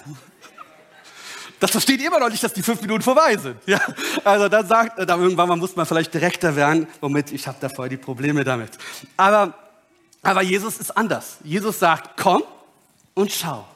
[1.62, 3.56] Das versteht immer noch nicht, dass die fünf Minuten vorbei sind.
[3.67, 3.80] Ja,
[4.24, 7.88] also dann sagt, dann irgendwann muss man vielleicht direkter werden, womit ich habe da voll
[7.88, 8.71] die Probleme damit.
[9.15, 9.54] Aber,
[10.24, 11.38] aber Jesus ist anders.
[11.43, 12.41] Jesus sagt, komm
[13.13, 13.67] und schau.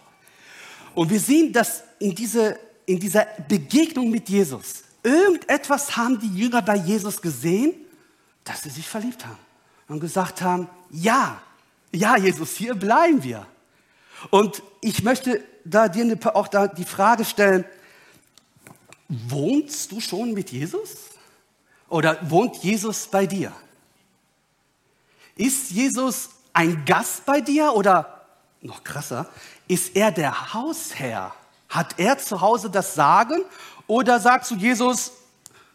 [0.96, 6.64] Und wir sehen, dass in, diese, in dieser Begegnung mit Jesus, irgendetwas haben die Jünger
[6.64, 7.72] bei Jesus gesehen,
[8.44, 9.38] dass sie sich verliebt haben
[9.90, 11.40] und gesagt haben, ja,
[11.92, 13.46] ja, Jesus, hier bleiben wir.
[14.32, 17.64] Und ich möchte da dir auch da die Frage stellen,
[19.08, 20.96] wohnst du schon mit Jesus?
[21.90, 23.52] Oder wohnt Jesus bei dir?
[25.36, 28.26] Ist Jesus ein Gast bei dir oder
[28.62, 29.30] noch krasser,
[29.68, 31.34] ist er der Hausherr?
[31.70, 33.44] Hat er zu Hause das Sagen
[33.88, 35.12] oder sagst du Jesus,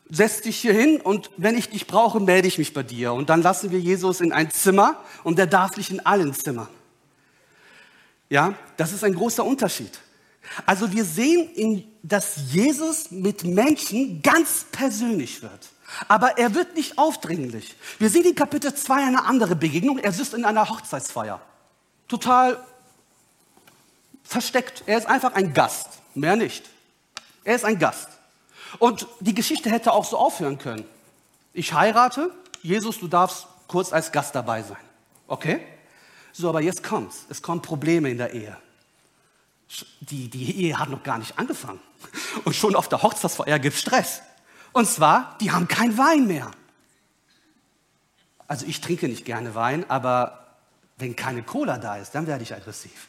[0.08, 3.12] setz dich hier hin und wenn ich dich brauche, melde ich mich bei dir.
[3.12, 6.68] Und dann lassen wir Jesus in ein Zimmer und der darf nicht in allen Zimmern.
[8.28, 10.00] Ja, das ist ein großer Unterschied.
[10.66, 15.68] Also wir sehen, in, dass Jesus mit Menschen ganz persönlich wird.
[16.08, 17.74] Aber er wird nicht aufdringlich.
[17.98, 19.98] Wir sehen in Kapitel 2 eine andere Begegnung.
[19.98, 21.40] Er sitzt in einer Hochzeitsfeier.
[22.08, 22.64] Total
[24.22, 24.84] versteckt.
[24.86, 26.70] Er ist einfach ein Gast, mehr nicht.
[27.44, 28.08] Er ist ein Gast.
[28.78, 30.84] Und die Geschichte hätte auch so aufhören können.
[31.52, 32.30] Ich heirate,
[32.62, 34.78] Jesus, du darfst kurz als Gast dabei sein.
[35.26, 35.60] Okay?
[36.32, 37.26] So, aber jetzt kommt's.
[37.28, 38.56] Es kommen Probleme in der Ehe.
[40.00, 41.80] Die, die Ehe hat noch gar nicht angefangen.
[42.44, 44.22] Und schon auf der Hochzeitsfeier gibt es Stress.
[44.72, 46.50] Und zwar, die haben kein Wein mehr.
[48.46, 50.56] Also ich trinke nicht gerne Wein, aber
[50.96, 53.08] wenn keine Cola da ist, dann werde ich aggressiv.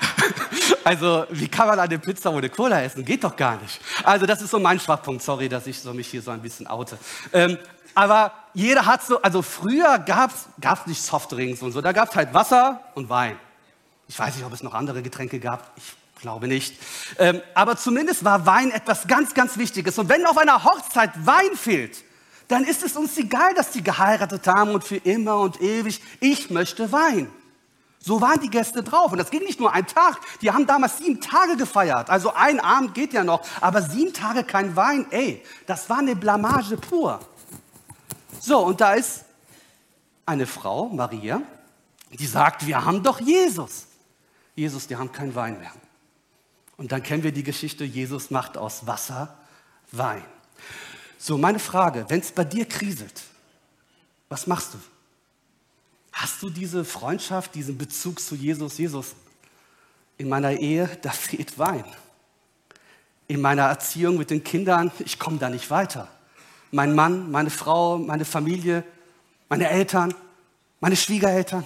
[0.84, 3.04] Also, wie kann man eine Pizza ohne Cola essen?
[3.04, 3.80] Geht doch gar nicht.
[4.02, 5.22] Also, das ist so mein Schwachpunkt.
[5.22, 6.98] Sorry, dass ich so mich hier so ein bisschen oute.
[7.32, 7.56] Ähm,
[7.94, 12.16] aber jeder hat so, also früher gab es nicht Softdrinks und so, da gab es
[12.16, 13.38] halt Wasser und Wein.
[14.08, 15.72] Ich weiß nicht, ob es noch andere Getränke gab.
[15.76, 16.76] Ich glaube nicht.
[17.18, 19.98] Ähm, aber zumindest war Wein etwas ganz, ganz Wichtiges.
[19.98, 22.04] Und wenn auf einer Hochzeit Wein fehlt,
[22.48, 26.00] dann ist es uns egal, dass die geheiratet haben und für immer und ewig.
[26.20, 27.30] Ich möchte Wein.
[27.98, 29.12] So waren die Gäste drauf.
[29.12, 30.18] Und das ging nicht nur ein Tag.
[30.40, 32.10] Die haben damals sieben Tage gefeiert.
[32.10, 33.42] Also ein Abend geht ja noch.
[33.60, 37.20] Aber sieben Tage kein Wein, ey, das war eine Blamage pur.
[38.40, 39.24] So, und da ist
[40.26, 41.42] eine Frau, Maria,
[42.10, 43.86] die sagt, wir haben doch Jesus.
[44.54, 45.72] Jesus, die haben keinen Wein mehr.
[46.76, 49.38] Und dann kennen wir die Geschichte, Jesus macht aus Wasser
[49.92, 50.24] Wein.
[51.18, 53.22] So, meine Frage, wenn es bei dir kriselt,
[54.28, 54.78] was machst du?
[56.12, 58.78] Hast du diese Freundschaft, diesen Bezug zu Jesus?
[58.78, 59.14] Jesus,
[60.18, 61.84] in meiner Ehe, da fehlt Wein.
[63.28, 66.08] In meiner Erziehung mit den Kindern, ich komme da nicht weiter.
[66.70, 68.84] Mein Mann, meine Frau, meine Familie,
[69.48, 70.14] meine Eltern,
[70.80, 71.64] meine Schwiegereltern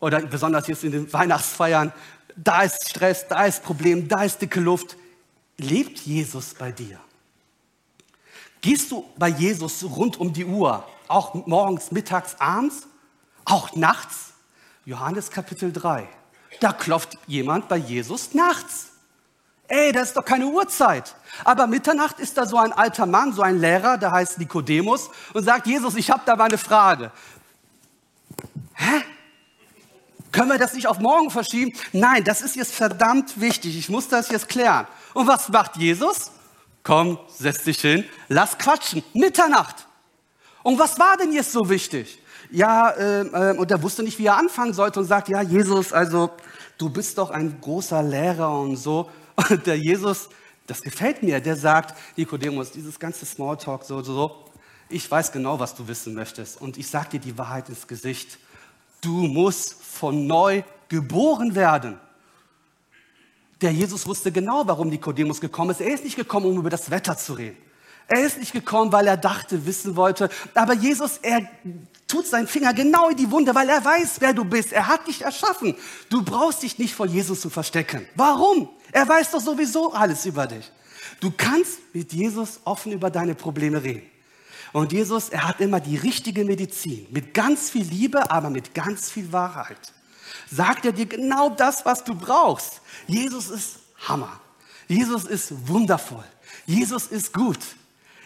[0.00, 1.92] oder besonders jetzt in den Weihnachtsfeiern,
[2.36, 4.96] da ist Stress, da ist Problem, da ist dicke Luft.
[5.56, 7.00] Lebt Jesus bei dir?
[8.60, 12.86] Gehst du bei Jesus rund um die Uhr, auch morgens, mittags, abends?
[13.44, 14.32] Auch nachts?
[14.84, 16.08] Johannes Kapitel 3.
[16.60, 18.92] Da klopft jemand bei Jesus nachts.
[19.68, 21.14] Ey, das ist doch keine Uhrzeit.
[21.44, 25.44] Aber Mitternacht ist da so ein alter Mann, so ein Lehrer, der heißt Nikodemus und
[25.44, 27.12] sagt, Jesus, ich habe da mal eine Frage.
[28.74, 29.02] Hä?
[30.32, 31.72] Können wir das nicht auf morgen verschieben?
[31.92, 33.78] Nein, das ist jetzt verdammt wichtig.
[33.78, 34.86] Ich muss das jetzt klären.
[35.14, 36.30] Und was macht Jesus?
[36.82, 39.02] Komm, setz dich hin, lass quatschen.
[39.14, 39.86] Mitternacht.
[40.62, 42.20] Und was war denn jetzt so wichtig?
[42.50, 45.92] ja, äh, äh, und er wusste nicht, wie er anfangen sollte und sagt, ja, Jesus,
[45.92, 46.30] also
[46.76, 49.10] du bist doch ein großer Lehrer und so.
[49.50, 50.28] Und der Jesus,
[50.66, 54.44] das gefällt mir, der sagt, Nikodemus, dieses ganze Smalltalk, so, so, so,
[54.88, 58.36] ich weiß genau, was du wissen möchtest und ich sag dir die Wahrheit ins Gesicht.
[59.00, 61.98] Du musst von neu geboren werden.
[63.60, 65.80] Der Jesus wusste genau, warum Nikodemus gekommen ist.
[65.80, 67.58] Er ist nicht gekommen, um über das Wetter zu reden.
[68.06, 70.30] Er ist nicht gekommen, weil er dachte, wissen wollte.
[70.54, 71.42] Aber Jesus, er
[72.06, 74.72] tut seinen Finger genau in die Wunde, weil er weiß, wer du bist.
[74.72, 75.74] Er hat dich erschaffen.
[76.08, 78.06] Du brauchst dich nicht vor Jesus zu verstecken.
[78.14, 78.70] Warum?
[78.92, 80.70] Er weiß doch sowieso alles über dich.
[81.20, 84.08] Du kannst mit Jesus offen über deine Probleme reden.
[84.72, 87.06] Und Jesus, er hat immer die richtige Medizin.
[87.10, 89.92] Mit ganz viel Liebe, aber mit ganz viel Wahrheit.
[90.50, 92.80] Sagt er dir genau das, was du brauchst.
[93.06, 93.76] Jesus ist
[94.06, 94.40] Hammer.
[94.86, 96.24] Jesus ist wundervoll.
[96.66, 97.58] Jesus ist gut.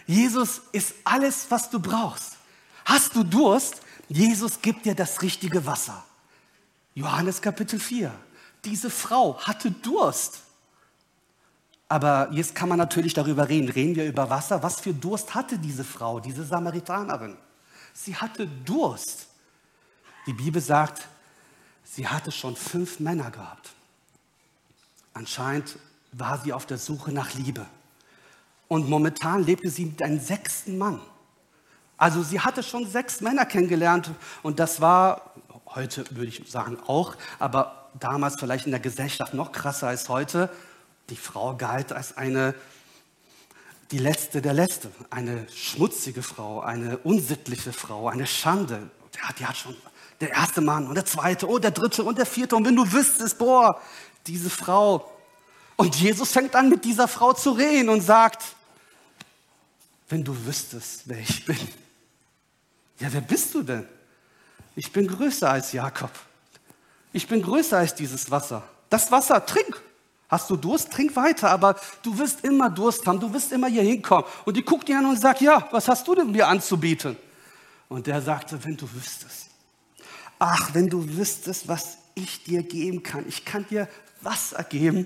[0.05, 2.37] Jesus ist alles, was du brauchst.
[2.85, 3.81] Hast du Durst?
[4.09, 6.03] Jesus gibt dir das richtige Wasser.
[6.93, 8.13] Johannes Kapitel 4.
[8.65, 10.42] Diese Frau hatte Durst.
[11.93, 13.69] Aber jetzt kann man natürlich darüber reden.
[13.69, 14.63] Reden wir über Wasser?
[14.63, 17.37] Was für Durst hatte diese Frau, diese Samaritanerin?
[17.93, 19.27] Sie hatte Durst.
[20.25, 21.07] Die Bibel sagt,
[21.83, 23.73] sie hatte schon fünf Männer gehabt.
[25.13, 25.77] Anscheinend
[26.13, 27.63] war sie auf der Suche nach Liebe.
[28.67, 30.99] Und momentan lebte sie mit einem sechsten Mann.
[31.97, 34.09] Also sie hatte schon sechs Männer kennengelernt
[34.41, 35.35] und das war,
[35.67, 40.49] heute würde ich sagen auch, aber damals vielleicht in der Gesellschaft noch krasser als heute,
[41.09, 42.55] die Frau galt als eine,
[43.91, 48.89] die letzte der Letzte, eine schmutzige Frau, eine unsittliche Frau, eine Schande.
[49.37, 49.75] Die hat schon
[50.19, 52.91] der erste Mann und der zweite und der dritte und der vierte und wenn du
[52.91, 53.81] wüsstest, boah,
[54.25, 55.11] diese Frau.
[55.75, 58.43] Und Jesus fängt an mit dieser Frau zu reden und sagt,
[60.09, 61.57] wenn du wüsstest, wer ich bin.
[62.99, 63.87] Ja, wer bist du denn?
[64.75, 66.11] Ich bin größer als Jakob.
[67.11, 68.63] Ich bin größer als dieses Wasser.
[68.89, 69.81] Das Wasser, trink.
[70.33, 70.91] Hast du Durst?
[70.91, 74.25] Trink weiter, aber du wirst immer Durst haben, du wirst immer hier hinkommen.
[74.45, 77.15] Und die guckt ihn an und sagt, ja, was hast du denn mir anzubieten?
[77.87, 79.51] Und der sagte, wenn du wüsstest.
[80.39, 83.25] Ach, wenn du wüsstest, was ich dir geben kann.
[83.27, 83.87] Ich kann dir
[84.21, 85.05] Wasser geben,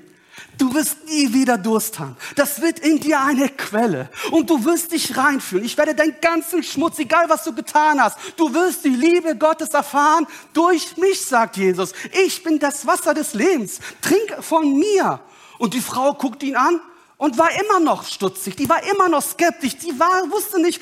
[0.58, 2.18] Du wirst nie wieder Durst haben.
[2.36, 5.66] Das wird in dir eine Quelle und du wirst dich reinfühlen.
[5.66, 9.70] Ich werde deinen ganzen Schmutz, egal was du getan hast, du wirst die Liebe Gottes
[9.70, 11.94] erfahren durch mich, sagt Jesus.
[12.26, 13.80] Ich bin das Wasser des Lebens.
[14.02, 15.20] Trink von mir.
[15.60, 16.82] Und die Frau guckt ihn an
[17.18, 18.56] und war immer noch stutzig.
[18.56, 19.78] Die war immer noch skeptisch.
[19.78, 20.82] Die war, wusste nicht,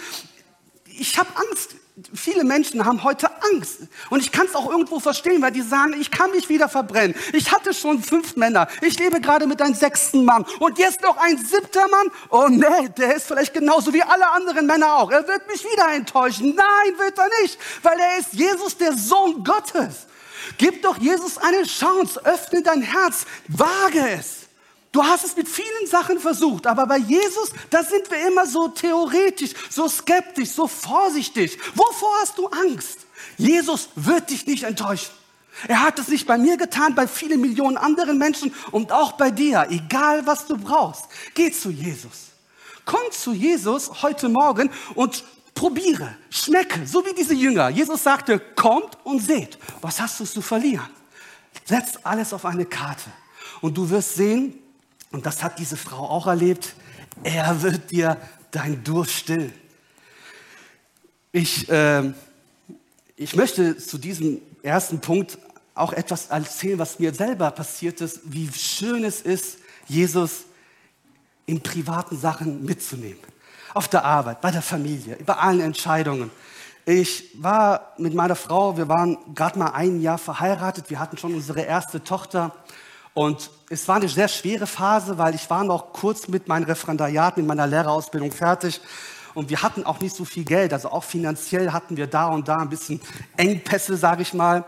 [0.85, 1.75] ich habe Angst
[2.13, 3.79] viele Menschen haben heute Angst.
[4.09, 7.15] Und ich kann es auch irgendwo verstehen, weil die sagen, ich kann mich wieder verbrennen.
[7.31, 8.67] Ich hatte schon fünf Männer.
[8.81, 10.45] Ich lebe gerade mit einem sechsten Mann.
[10.59, 12.11] Und jetzt noch ein siebter Mann?
[12.29, 15.11] Oh nee, der ist vielleicht genauso wie alle anderen Männer auch.
[15.11, 16.53] Er wird mich wieder enttäuschen.
[16.55, 20.07] Nein, wird er nicht, weil er ist Jesus, der Sohn Gottes.
[20.57, 22.23] Gib doch Jesus eine Chance.
[22.25, 23.25] Öffne dein Herz.
[23.47, 24.44] Wage es.
[24.95, 28.69] Du hast es mit vielen Sachen versucht, aber bei Jesus, da sind wir immer so
[28.69, 31.59] theoretisch, so skeptisch, so vorsichtig.
[31.75, 32.99] Wovor hast du Angst?
[33.37, 35.11] Jesus wird dich nicht enttäuschen.
[35.67, 39.31] Er hat es nicht bei mir getan, bei vielen Millionen anderen Menschen und auch bei
[39.31, 39.67] dir.
[39.69, 41.03] Egal was du brauchst,
[41.33, 42.27] geh zu Jesus.
[42.85, 47.67] Komm zu Jesus heute Morgen und probiere, schmecke, so wie diese Jünger.
[47.67, 50.87] Jesus sagte, kommt und seht, was hast du zu verlieren?
[51.65, 53.11] Setz alles auf eine Karte
[53.59, 54.61] und du wirst sehen,
[55.11, 56.75] und das hat diese Frau auch erlebt.
[57.23, 58.17] Er wird dir
[58.51, 59.53] dein Durst stillen.
[61.31, 62.13] Ich, äh,
[63.15, 65.37] ich möchte zu diesem ersten Punkt
[65.73, 70.45] auch etwas erzählen, was mir selber passiert ist, wie schön es ist, Jesus
[71.45, 73.19] in privaten Sachen mitzunehmen.
[73.73, 76.31] Auf der Arbeit, bei der Familie, bei allen Entscheidungen.
[76.85, 81.33] Ich war mit meiner Frau, wir waren gerade mal ein Jahr verheiratet, wir hatten schon
[81.33, 82.55] unsere erste Tochter
[83.15, 87.37] und es war eine sehr schwere Phase, weil ich war noch kurz mit meinem Referendariat,
[87.37, 88.81] mit meiner Lehrerausbildung fertig.
[89.33, 90.73] Und wir hatten auch nicht so viel Geld.
[90.73, 92.99] Also auch finanziell hatten wir da und da ein bisschen
[93.37, 94.65] Engpässe, sage ich mal.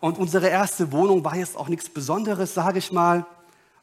[0.00, 3.24] Und unsere erste Wohnung war jetzt auch nichts Besonderes, sage ich mal.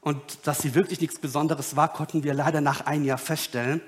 [0.02, 3.80] Und dass sie wirklich nichts Besonderes war, konnten wir leider nach einem Jahr feststellen.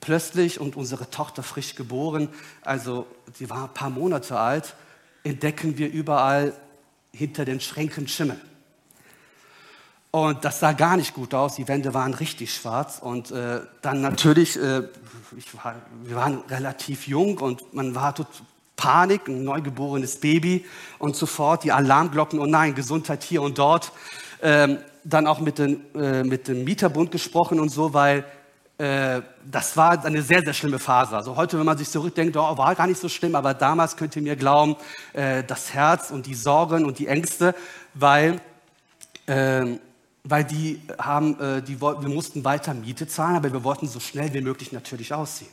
[0.00, 2.30] Plötzlich, und unsere Tochter frisch geboren,
[2.62, 4.74] also sie war ein paar Monate alt,
[5.22, 6.54] entdecken wir überall
[7.12, 8.40] hinter den Schränken Schimmel.
[10.14, 11.54] Und das sah gar nicht gut aus.
[11.54, 12.98] Die Wände waren richtig schwarz.
[13.00, 14.82] Und äh, dann natürlich, äh,
[15.62, 18.14] war, wir waren relativ jung und man war
[18.76, 20.66] Panik, ein neugeborenes Baby
[20.98, 23.90] und sofort die Alarmglocken, oh nein, Gesundheit hier und dort.
[24.42, 28.24] Ähm, dann auch mit, den, äh, mit dem Mieterbund gesprochen und so, weil
[28.76, 31.16] äh, das war eine sehr, sehr schlimme Phase.
[31.16, 34.14] Also heute, wenn man sich zurückdenkt, oh, war gar nicht so schlimm, aber damals könnt
[34.16, 34.76] ihr mir glauben,
[35.14, 37.54] äh, das Herz und die Sorgen und die Ängste,
[37.94, 38.40] weil
[39.26, 39.80] ähm,
[40.24, 44.32] weil die haben, äh, die, wir mussten weiter Miete zahlen, aber wir wollten so schnell
[44.34, 45.50] wie möglich natürlich ausziehen.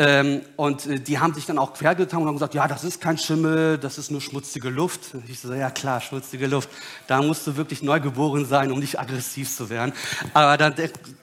[0.00, 3.02] Ähm, und äh, die haben sich dann auch quergetan und haben gesagt, ja, das ist
[3.02, 5.14] kein Schimmel, das ist nur schmutzige Luft.
[5.28, 6.70] Ich so, ja klar, schmutzige Luft.
[7.06, 9.92] Da musst du wirklich neugeboren sein, um nicht aggressiv zu werden.
[10.32, 10.74] Aber dann,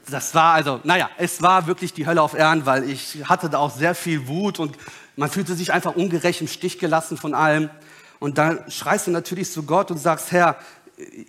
[0.08, 3.58] das war also, naja, es war wirklich die Hölle auf Erden, weil ich hatte da
[3.58, 4.78] auch sehr viel Wut und
[5.16, 7.72] man fühlte sich einfach ungerecht im Stich gelassen von allem.
[8.20, 10.56] Und dann schreist du natürlich zu Gott und sagst, Herr,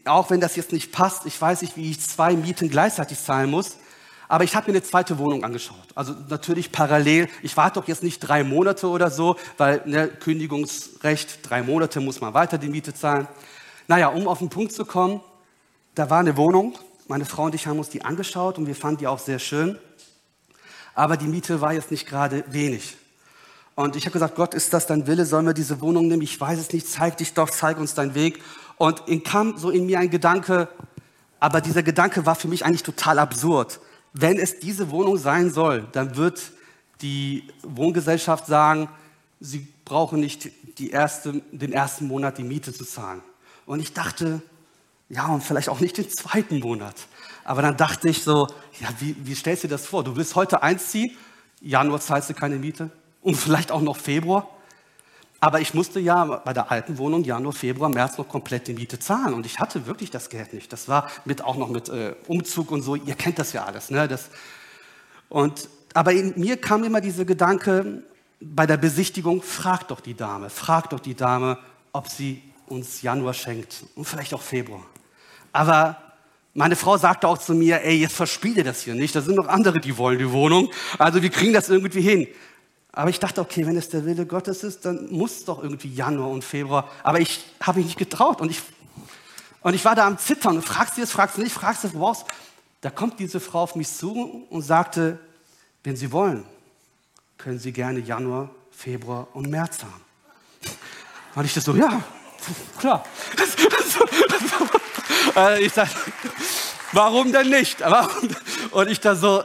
[0.04, 3.50] auch wenn das jetzt nicht passt, ich weiß nicht, wie ich zwei Mieten gleichzeitig zahlen
[3.50, 3.76] muss,
[4.28, 5.88] aber ich habe mir eine zweite Wohnung angeschaut.
[5.94, 7.28] Also natürlich parallel.
[7.42, 12.20] Ich warte doch jetzt nicht drei Monate oder so, weil ne, Kündigungsrecht, drei Monate muss
[12.20, 13.26] man weiter die Miete zahlen.
[13.86, 15.20] Naja, um auf den Punkt zu kommen,
[15.94, 16.78] da war eine Wohnung.
[17.06, 19.78] Meine Frau und ich haben uns die angeschaut und wir fanden die auch sehr schön.
[20.94, 22.98] Aber die Miete war jetzt nicht gerade wenig.
[23.76, 25.24] Und ich habe gesagt, Gott, ist das dein Wille?
[25.24, 26.22] Sollen wir diese Wohnung nehmen?
[26.22, 26.86] Ich weiß es nicht.
[26.86, 28.42] Zeig dich doch, zeig uns deinen Weg.
[28.78, 30.68] Und kam so in mir ein Gedanke,
[31.40, 33.80] aber dieser Gedanke war für mich eigentlich total absurd.
[34.12, 36.52] Wenn es diese Wohnung sein soll, dann wird
[37.00, 38.88] die Wohngesellschaft sagen,
[39.40, 40.50] sie brauchen nicht
[40.90, 43.22] erste, den ersten Monat die Miete zu zahlen.
[43.66, 44.42] Und ich dachte,
[45.08, 46.94] ja, und vielleicht auch nicht den zweiten Monat.
[47.44, 48.48] Aber dann dachte ich so,
[48.80, 50.04] ja, wie, wie stellst du dir das vor?
[50.04, 51.16] Du willst heute einziehen,
[51.60, 52.90] Januar zahlst du keine Miete
[53.22, 54.48] und vielleicht auch noch Februar.
[55.40, 58.98] Aber ich musste ja bei der alten Wohnung Januar, Februar, März noch komplett die Miete
[58.98, 59.34] zahlen.
[59.34, 60.72] Und ich hatte wirklich das Geld nicht.
[60.72, 62.96] Das war mit, auch noch mit äh, Umzug und so.
[62.96, 63.90] Ihr kennt das ja alles.
[63.90, 64.08] Ne?
[64.08, 64.30] Das,
[65.28, 68.02] und, aber in mir kam immer dieser Gedanke
[68.40, 71.58] bei der Besichtigung, frag doch die Dame, frag doch die Dame,
[71.92, 74.82] ob sie uns Januar schenkt und vielleicht auch Februar.
[75.52, 75.96] Aber
[76.54, 79.14] meine Frau sagte auch zu mir, ey, jetzt verspiele das hier nicht.
[79.14, 80.70] Da sind noch andere, die wollen die Wohnung.
[80.98, 82.26] Also wir kriegen das irgendwie hin.
[82.92, 86.30] Aber ich dachte, okay, wenn es der Wille Gottes ist, dann muss doch irgendwie Januar
[86.30, 86.88] und Februar.
[87.02, 88.40] Aber ich habe ich nicht getraut.
[88.40, 88.62] Und ich,
[89.60, 90.56] und ich war da am Zittern.
[90.56, 92.24] Und fragst du das, fragst du nicht, fragst du, woraus?
[92.80, 95.18] Da kommt diese Frau auf mich zu und sagte,
[95.84, 96.44] wenn Sie wollen,
[97.36, 100.04] können Sie gerne Januar, Februar und März haben.
[101.34, 102.02] Und ich das so, ja,
[102.78, 103.04] klar.
[105.36, 105.88] Äh, ich sag,
[106.92, 107.78] warum denn nicht?
[108.70, 109.44] Und ich da so,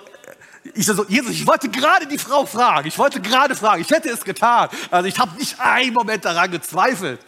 [0.64, 2.88] ich so, Jesus, ich wollte gerade die Frau fragen.
[2.88, 3.82] Ich wollte gerade fragen.
[3.82, 4.70] Ich hätte es getan.
[4.92, 7.20] Also ich habe nicht einen Moment daran gezweifelt.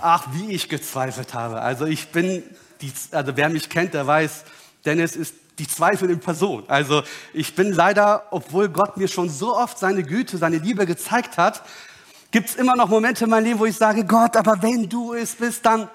[0.00, 1.60] Ach, wie ich gezweifelt habe.
[1.60, 2.42] Also ich bin,
[2.80, 4.44] die, also wer mich kennt, der weiß,
[4.84, 6.64] Dennis ist die Zweifel in Person.
[6.66, 11.36] Also ich bin leider, obwohl Gott mir schon so oft seine Güte, seine Liebe gezeigt
[11.36, 11.62] hat,
[12.32, 15.14] gibt es immer noch Momente in meinem Leben, wo ich sage, Gott, aber wenn du
[15.14, 15.88] es bist, dann...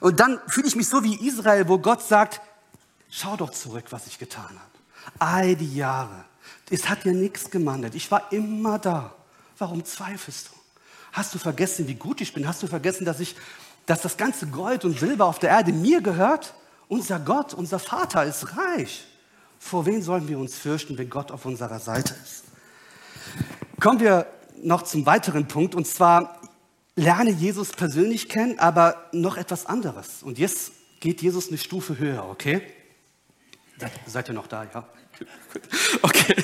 [0.00, 2.40] Und dann fühle ich mich so wie Israel, wo Gott sagt,
[3.10, 4.69] schau doch zurück, was ich getan habe
[5.20, 6.24] all die Jahre.
[6.70, 7.94] Es hat dir nichts gemandelt.
[7.94, 9.14] Ich war immer da.
[9.58, 10.52] Warum zweifelst du?
[11.12, 12.46] Hast du vergessen, wie gut ich bin?
[12.46, 13.34] Hast du vergessen, dass, ich,
[13.86, 16.54] dass das ganze Gold und Silber auf der Erde mir gehört?
[16.88, 19.06] Unser Gott, unser Vater ist reich.
[19.58, 22.44] Vor wen sollen wir uns fürchten, wenn Gott auf unserer Seite ist?
[23.80, 24.26] Kommen wir
[24.62, 26.40] noch zum weiteren Punkt, und zwar
[26.96, 30.22] lerne Jesus persönlich kennen, aber noch etwas anderes.
[30.22, 32.62] Und jetzt geht Jesus eine Stufe höher, okay?
[34.06, 34.84] Seid ihr noch da, ja?
[36.02, 36.36] Okay.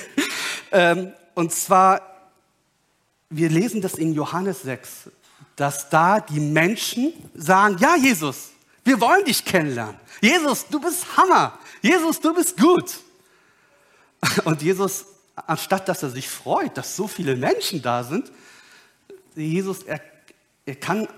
[0.73, 2.01] Ähm, und zwar,
[3.31, 5.11] wir lesen das in Johannes 6,
[5.55, 8.51] dass da die Menschen sagen, ja Jesus,
[8.85, 9.97] wir wollen dich kennenlernen.
[10.21, 11.59] Jesus, du bist Hammer.
[11.83, 13.01] Jesus, du bist gut.
[14.45, 18.31] Und Jesus, anstatt dass er sich freut, dass so viele Menschen da sind,
[19.35, 20.01] Jesus, er,
[20.65, 21.09] er kann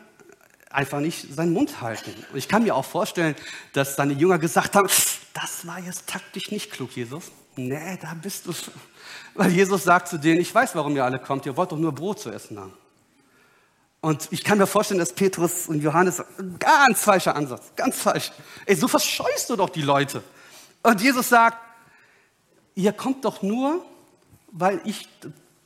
[0.70, 2.12] einfach nicht seinen Mund halten.
[2.32, 3.34] Und ich kann mir auch vorstellen,
[3.72, 4.88] dass seine Jünger gesagt haben,
[5.34, 7.30] das war jetzt taktisch nicht klug, Jesus.
[7.58, 8.52] Nee, da bist du.
[9.34, 11.92] Weil Jesus sagt zu denen, ich weiß, warum ihr alle kommt, ihr wollt doch nur
[11.92, 12.72] Brot zu essen haben.
[14.00, 16.22] Und ich kann mir vorstellen, dass Petrus und Johannes,
[16.60, 18.30] ganz falscher Ansatz, ganz falsch.
[18.64, 20.22] Ey, so verscheust du doch die Leute.
[20.84, 21.58] Und Jesus sagt,
[22.76, 23.84] ihr kommt doch nur,
[24.52, 25.08] weil ich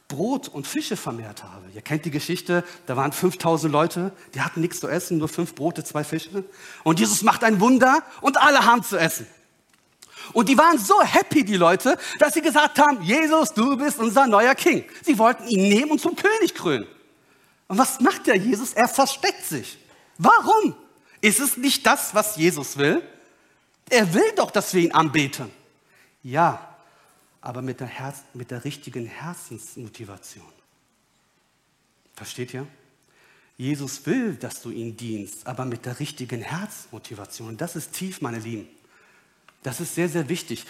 [0.09, 1.67] Brot und Fische vermehrt habe.
[1.75, 5.55] Ihr kennt die Geschichte, da waren 5000 Leute, die hatten nichts zu essen, nur fünf
[5.55, 6.45] Brote, zwei Fische.
[6.85, 9.27] Und Jesus macht ein Wunder und alle haben zu essen.
[10.33, 14.27] Und die waren so happy, die Leute, dass sie gesagt haben, Jesus, du bist unser
[14.27, 14.85] neuer King.
[15.03, 16.87] Sie wollten ihn nehmen und zum König krönen.
[17.69, 18.73] Und was macht der Jesus?
[18.73, 19.79] Er versteckt sich.
[20.19, 20.75] Warum?
[21.21, 23.03] Ist es nicht das, was Jesus will?
[23.89, 25.51] Er will doch, dass wir ihn anbeten.
[26.23, 26.77] Ja,
[27.41, 30.53] aber mit der, Herz, mit der richtigen Herzensmotivation.
[32.15, 32.67] Versteht ihr?
[33.57, 37.57] Jesus will, dass du ihn dienst, aber mit der richtigen Herzmotivation.
[37.57, 38.69] Das ist tief, meine Lieben.
[39.63, 40.65] Das ist sehr, sehr wichtig.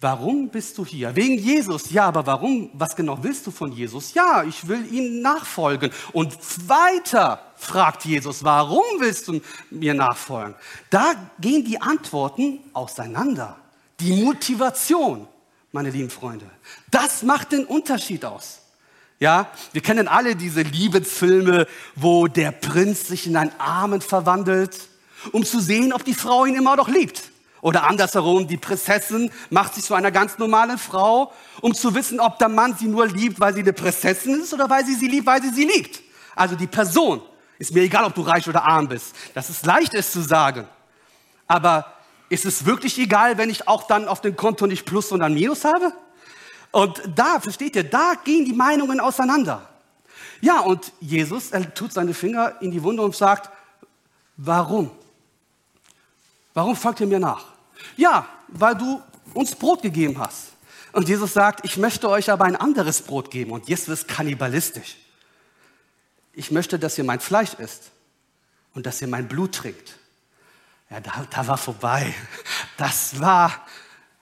[0.00, 1.16] Warum bist du hier?
[1.16, 1.90] Wegen Jesus.
[1.90, 2.70] Ja, aber warum?
[2.72, 4.14] Was genau willst du von Jesus?
[4.14, 5.90] Ja, ich will ihm nachfolgen.
[6.12, 6.36] Und
[6.68, 10.54] weiter fragt Jesus, warum willst du mir nachfolgen?
[10.88, 13.56] Da gehen die Antworten auseinander.
[13.98, 15.26] Die Motivation,
[15.72, 16.46] meine lieben Freunde.
[16.92, 18.60] Das macht den Unterschied aus.
[19.18, 24.88] Ja, wir kennen alle diese Liebesfilme, wo der Prinz sich in einen Armen verwandelt,
[25.32, 27.32] um zu sehen, ob die Frau ihn immer noch liebt.
[27.60, 32.38] Oder andersherum, die Prinzessin macht sich zu einer ganz normalen Frau, um zu wissen, ob
[32.38, 35.26] der Mann sie nur liebt, weil sie eine Prinzessin ist oder weil sie sie liebt,
[35.26, 36.00] weil sie sie liebt.
[36.36, 37.20] Also die Person.
[37.58, 39.14] Ist mir egal, ob du reich oder arm bist.
[39.34, 40.68] Das ist leicht, es zu sagen.
[41.48, 41.92] Aber
[42.28, 45.64] ist es wirklich egal, wenn ich auch dann auf dem Konto nicht Plus, sondern Minus
[45.64, 45.92] habe?
[46.70, 49.68] Und da, versteht ihr, da gehen die Meinungen auseinander.
[50.40, 53.50] Ja, und Jesus, er tut seine Finger in die Wunde und sagt,
[54.36, 54.90] warum?
[56.58, 57.44] Warum folgt ihr mir nach?
[57.96, 59.00] Ja, weil du
[59.32, 60.54] uns Brot gegeben hast.
[60.90, 63.52] Und Jesus sagt, ich möchte euch aber ein anderes Brot geben.
[63.52, 64.96] Und jetzt wird es kannibalistisch.
[66.32, 67.92] Ich möchte, dass ihr mein Fleisch isst
[68.74, 70.00] und dass ihr mein Blut trinkt.
[70.90, 72.12] Ja, da, da war vorbei.
[72.76, 73.64] Das war,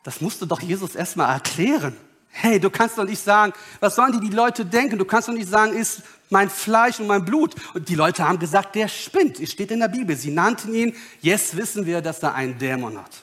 [0.03, 1.97] das musste doch Jesus erstmal erklären.
[2.39, 4.99] Hey, du kannst doch nicht sagen, was sollen die, die Leute denken?
[4.99, 7.55] Du kannst doch nicht sagen, ist mein Fleisch und mein Blut.
[7.73, 9.41] Und die Leute haben gesagt, der spinnt.
[9.41, 10.15] Es steht in der Bibel.
[10.15, 13.23] Sie nannten ihn, jetzt wissen wir, dass er einen Dämon hat.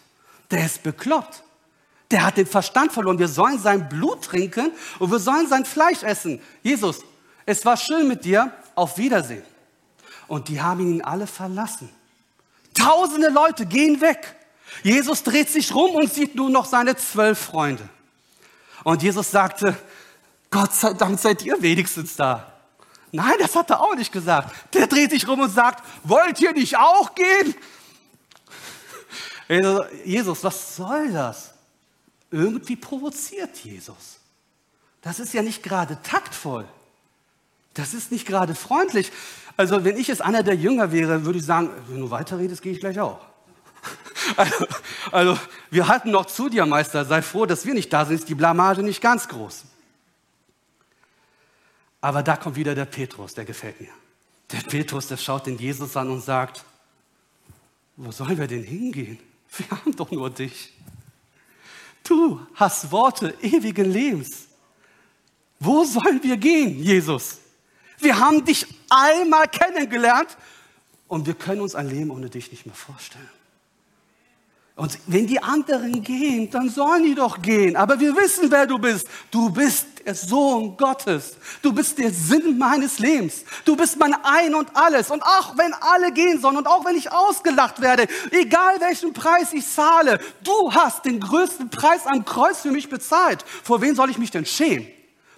[0.50, 1.44] Der ist bekloppt.
[2.10, 3.20] Der hat den Verstand verloren.
[3.20, 6.42] Wir sollen sein Blut trinken und wir sollen sein Fleisch essen.
[6.64, 7.02] Jesus,
[7.46, 8.52] es war schön mit dir.
[8.74, 9.44] Auf Wiedersehen.
[10.28, 11.88] Und die haben ihn alle verlassen.
[12.74, 14.36] Tausende Leute gehen weg.
[14.82, 17.88] Jesus dreht sich rum und sieht nur noch seine zwölf Freunde.
[18.84, 19.76] Und Jesus sagte,
[20.50, 22.54] Gott sei Dank seid ihr wenigstens da.
[23.12, 24.74] Nein, das hat er auch nicht gesagt.
[24.74, 27.56] Der dreht sich rum und sagt, wollt ihr nicht auch gehen?
[30.04, 31.54] Jesus, was soll das?
[32.32, 34.18] Irgendwie provoziert Jesus.
[35.02, 36.66] Das ist ja nicht gerade taktvoll.
[37.74, 39.12] Das ist nicht gerade freundlich.
[39.58, 42.72] Also wenn ich jetzt einer der Jünger wäre, würde ich sagen, wenn du weiterredest, gehe
[42.72, 43.20] ich gleich auch.
[44.38, 44.66] Also,
[45.12, 47.04] also, wir halten noch zu dir, Meister.
[47.04, 48.16] Sei froh, dass wir nicht da sind.
[48.16, 49.66] Ist die Blamage nicht ganz groß.
[52.00, 53.92] Aber da kommt wieder der Petrus, der gefällt mir.
[54.52, 56.64] Der Petrus, der schaut den Jesus an und sagt,
[57.96, 59.20] wo sollen wir denn hingehen?
[59.58, 60.74] Wir haben doch nur dich.
[62.04, 64.48] Du hast Worte ewigen Lebens.
[65.60, 67.40] Wo sollen wir gehen, Jesus?
[68.00, 70.38] Wir haben dich einmal kennengelernt
[71.08, 73.30] und wir können uns ein Leben ohne dich nicht mehr vorstellen.
[74.76, 77.76] Und wenn die anderen gehen, dann sollen die doch gehen.
[77.76, 79.08] Aber wir wissen, wer du bist.
[79.30, 81.38] Du bist der Sohn Gottes.
[81.62, 83.44] Du bist der Sinn meines Lebens.
[83.66, 85.12] Du bist mein Ein und alles.
[85.12, 89.54] Und auch wenn alle gehen sollen und auch wenn ich ausgelacht werde, egal welchen Preis
[89.54, 93.46] ich zahle, du hast den größten Preis am Kreuz für mich bezahlt.
[93.64, 94.88] Vor wen soll ich mich denn schämen?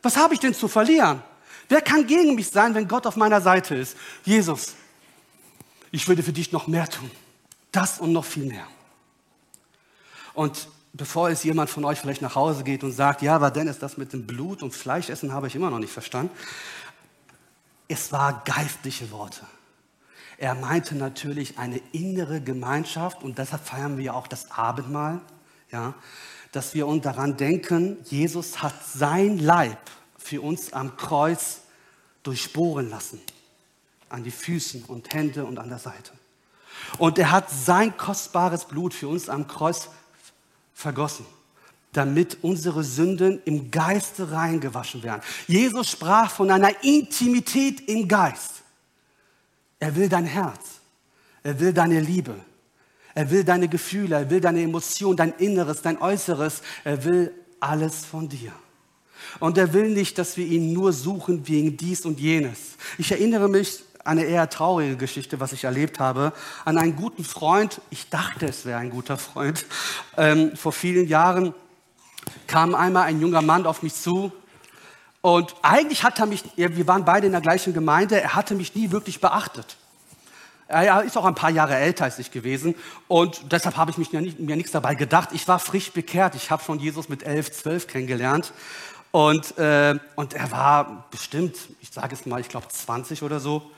[0.02, 1.22] Was habe ich denn zu verlieren?
[1.68, 3.98] Wer kann gegen mich sein, wenn Gott auf meiner Seite ist?
[4.24, 4.76] Jesus,
[5.92, 7.12] ich würde für dich noch mehr tun.
[7.72, 8.66] Das und noch viel mehr.
[10.36, 13.80] Und bevor es jemand von euch vielleicht nach Hause geht und sagt, ja, aber Dennis,
[13.80, 16.32] das mit dem Blut und Fleischessen habe ich immer noch nicht verstanden.
[17.88, 19.42] Es war geistliche Worte.
[20.38, 25.22] Er meinte natürlich eine innere Gemeinschaft und deshalb feiern wir auch das Abendmahl,
[25.72, 25.94] ja,
[26.52, 29.78] dass wir uns daran denken, Jesus hat sein Leib
[30.18, 31.62] für uns am Kreuz
[32.24, 33.22] durchbohren lassen,
[34.10, 36.12] an die Füßen und Hände und an der Seite.
[36.98, 39.90] Und er hat sein kostbares Blut für uns am Kreuz
[40.76, 41.26] vergossen,
[41.94, 45.22] damit unsere Sünden im Geiste reingewaschen werden.
[45.48, 48.52] Jesus sprach von einer Intimität im Geist.
[49.80, 50.82] Er will dein Herz.
[51.42, 52.36] Er will deine Liebe.
[53.14, 54.16] Er will deine Gefühle.
[54.16, 56.62] Er will deine Emotionen, dein Inneres, dein Äußeres.
[56.84, 58.52] Er will alles von dir.
[59.40, 62.76] Und er will nicht, dass wir ihn nur suchen wegen dies und jenes.
[62.98, 66.32] Ich erinnere mich eine eher traurige Geschichte, was ich erlebt habe,
[66.64, 67.82] an einen guten Freund.
[67.90, 69.66] Ich dachte, es wäre ein guter Freund.
[70.18, 71.54] Ähm, vor vielen Jahren
[72.48, 74.32] kam einmal ein junger Mann auf mich zu
[75.20, 78.76] und eigentlich hat er mich, wir waren beide in der gleichen Gemeinde, er hatte mich
[78.76, 79.76] nie wirklich beachtet.
[80.70, 82.76] Er ist auch ein paar Jahre älter als ich gewesen
[83.10, 85.30] und deshalb habe ich mich mir, mir nichts dabei gedacht.
[85.34, 88.54] Ich war frisch bekehrt, ich habe schon Jesus mit elf, zwölf kennengelernt
[89.12, 93.70] und, äh, und er war bestimmt, ich sage es mal, ich glaube 20 oder so.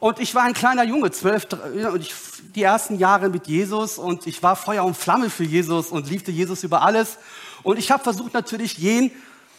[0.00, 1.46] Und ich war ein kleiner Junge, zwölf,
[1.92, 2.14] und ich,
[2.54, 6.30] die ersten Jahre mit Jesus und ich war Feuer und Flamme für Jesus und liebte
[6.30, 7.18] Jesus über alles.
[7.62, 9.12] Und ich habe versucht natürlich jeden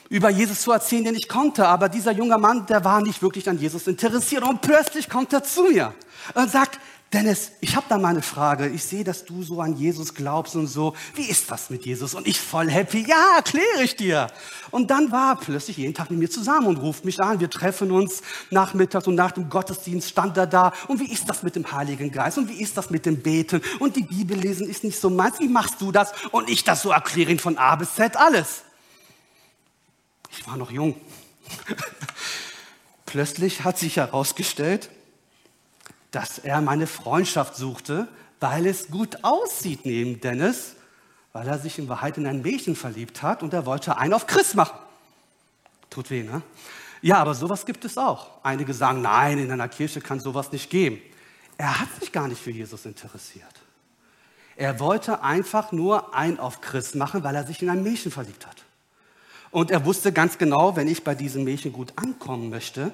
[0.10, 1.68] über Jesus zu erzählen, den ich konnte.
[1.68, 4.44] Aber dieser junge Mann, der war nicht wirklich an Jesus interessiert.
[4.44, 5.94] Und plötzlich kommt er zu mir
[6.34, 6.80] und sagt,
[7.14, 8.70] Dennis, ich habe da mal eine Frage.
[8.70, 10.96] Ich sehe, dass du so an Jesus glaubst und so.
[11.14, 12.14] Wie ist das mit Jesus?
[12.14, 13.06] Und ich voll happy.
[13.06, 14.28] Ja, erkläre ich dir.
[14.72, 17.42] Und dann war er plötzlich jeden Tag mit mir zusammen und ruft mich an.
[17.42, 20.72] Wir treffen uns nachmittags und nach dem Gottesdienst stand er da.
[20.88, 22.38] Und wie ist das mit dem Heiligen Geist?
[22.38, 23.62] Und wie ist das mit dem Beten?
[23.80, 25.38] Und die Bibel lesen ist nicht so meins.
[25.42, 26.14] Wie machst du das?
[26.32, 28.62] Und ich das so erkläre ihn von A bis Z alles.
[30.32, 30.96] Ich war noch jung.
[33.06, 34.90] plötzlich hat sich herausgestellt,
[36.12, 38.08] dass er meine Freundschaft suchte,
[38.40, 40.76] weil es gut aussieht neben Dennis,
[41.34, 44.28] weil er sich in Wahrheit in ein Mädchen verliebt hat und er wollte einen auf
[44.28, 44.78] Chris machen.
[45.90, 46.42] Tut weh, ne?
[47.02, 48.30] Ja, aber sowas gibt es auch.
[48.44, 51.02] Einige sagen, nein, in einer Kirche kann sowas nicht geben.
[51.58, 53.46] Er hat sich gar nicht für Jesus interessiert.
[54.56, 58.46] Er wollte einfach nur einen auf Chris machen, weil er sich in ein Mädchen verliebt
[58.46, 58.58] hat.
[59.50, 62.92] Und er wusste ganz genau, wenn ich bei diesem Mädchen gut ankommen möchte,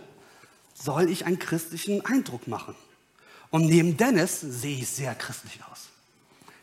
[0.74, 2.76] soll ich einen christlichen Eindruck machen.
[3.50, 5.88] Und neben Dennis sehe ich sehr christlich aus.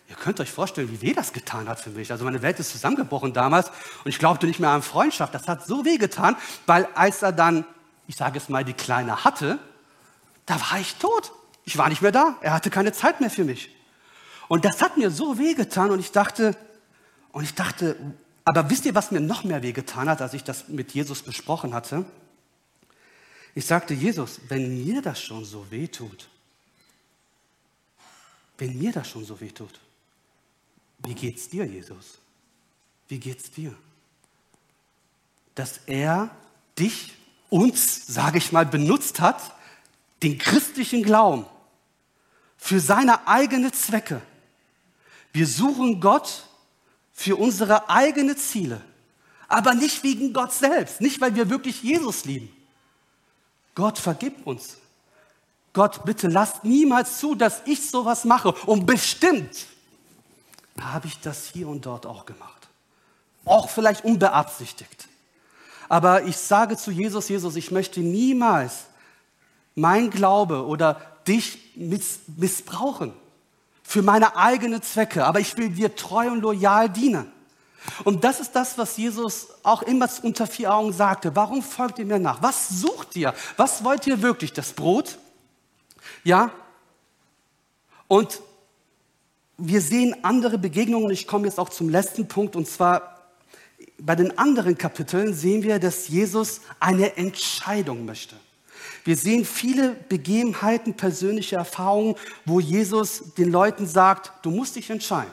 [0.08, 2.12] Ihr könnt euch vorstellen, wie weh das getan hat für mich.
[2.12, 5.34] Also meine Welt ist zusammengebrochen damals und ich glaubte nicht mehr an Freundschaft.
[5.34, 7.64] Das hat so weh getan, weil als er dann,
[8.06, 9.58] ich sage es mal, die Kleine hatte,
[10.44, 11.32] da war ich tot.
[11.64, 12.36] Ich war nicht mehr da.
[12.42, 13.74] Er hatte keine Zeit mehr für mich.
[14.48, 16.54] Und das hat mir so weh getan und ich dachte,
[17.32, 17.96] und ich dachte,
[18.44, 21.22] aber wisst ihr, was mir noch mehr weh getan hat, als ich das mit Jesus
[21.22, 22.04] besprochen hatte?
[23.54, 26.28] Ich sagte, Jesus, wenn mir das schon so weh tut,
[28.58, 29.80] wenn mir das schon so weh tut,
[30.98, 32.18] wie geht's dir, Jesus?
[33.08, 33.74] Wie geht's dir?
[35.54, 36.30] Dass er
[36.78, 37.12] dich,
[37.50, 39.54] uns, sage ich mal, benutzt hat,
[40.22, 41.44] den christlichen Glauben
[42.56, 44.22] für seine eigenen Zwecke.
[45.32, 46.44] Wir suchen Gott
[47.12, 48.80] für unsere eigenen Ziele,
[49.48, 52.48] aber nicht wegen Gott selbst, nicht weil wir wirklich Jesus lieben.
[53.74, 54.78] Gott vergib uns,
[55.74, 58.52] Gott, bitte lasst niemals zu, dass ich sowas mache.
[58.66, 59.66] Und bestimmt
[60.80, 62.68] habe ich das hier und dort auch gemacht.
[63.44, 65.08] Auch vielleicht unbeabsichtigt.
[65.88, 68.84] Aber ich sage zu Jesus, Jesus, ich möchte niemals
[69.74, 73.12] mein Glaube oder dich miss missbrauchen
[73.82, 77.30] für meine eigenen Zwecke, aber ich will dir treu und loyal dienen.
[78.04, 81.36] Und das ist das, was Jesus auch immer unter vier Augen sagte.
[81.36, 82.40] Warum folgt ihr mir nach?
[82.40, 83.34] Was sucht ihr?
[83.56, 84.52] Was wollt ihr wirklich?
[84.52, 85.18] Das Brot?
[86.22, 86.50] Ja?
[88.08, 88.40] Und
[89.56, 91.10] wir sehen andere Begegnungen.
[91.10, 92.56] Ich komme jetzt auch zum letzten Punkt.
[92.56, 93.14] Und zwar
[93.98, 98.36] bei den anderen Kapiteln sehen wir, dass Jesus eine Entscheidung möchte.
[99.04, 105.32] Wir sehen viele Begebenheiten, persönliche Erfahrungen, wo Jesus den Leuten sagt, du musst dich entscheiden.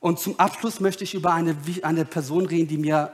[0.00, 3.12] Und zum Abschluss möchte ich über eine, eine Person reden, die mir,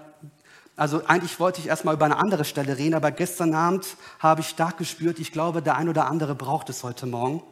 [0.79, 3.87] also eigentlich wollte ich erstmal über eine andere Stelle reden, aber gestern Abend
[4.19, 7.43] habe ich stark gespürt, ich glaube, der ein oder andere braucht es heute Morgen.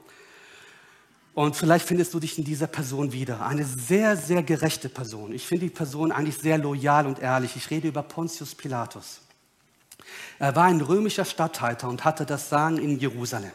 [1.35, 3.45] Und vielleicht findest du dich in dieser Person wieder.
[3.45, 5.33] Eine sehr, sehr gerechte Person.
[5.33, 7.57] Ich finde die Person eigentlich sehr loyal und ehrlich.
[7.57, 9.20] Ich rede über Pontius Pilatus.
[10.39, 13.53] Er war ein römischer Statthalter und hatte das Sagen in Jerusalem.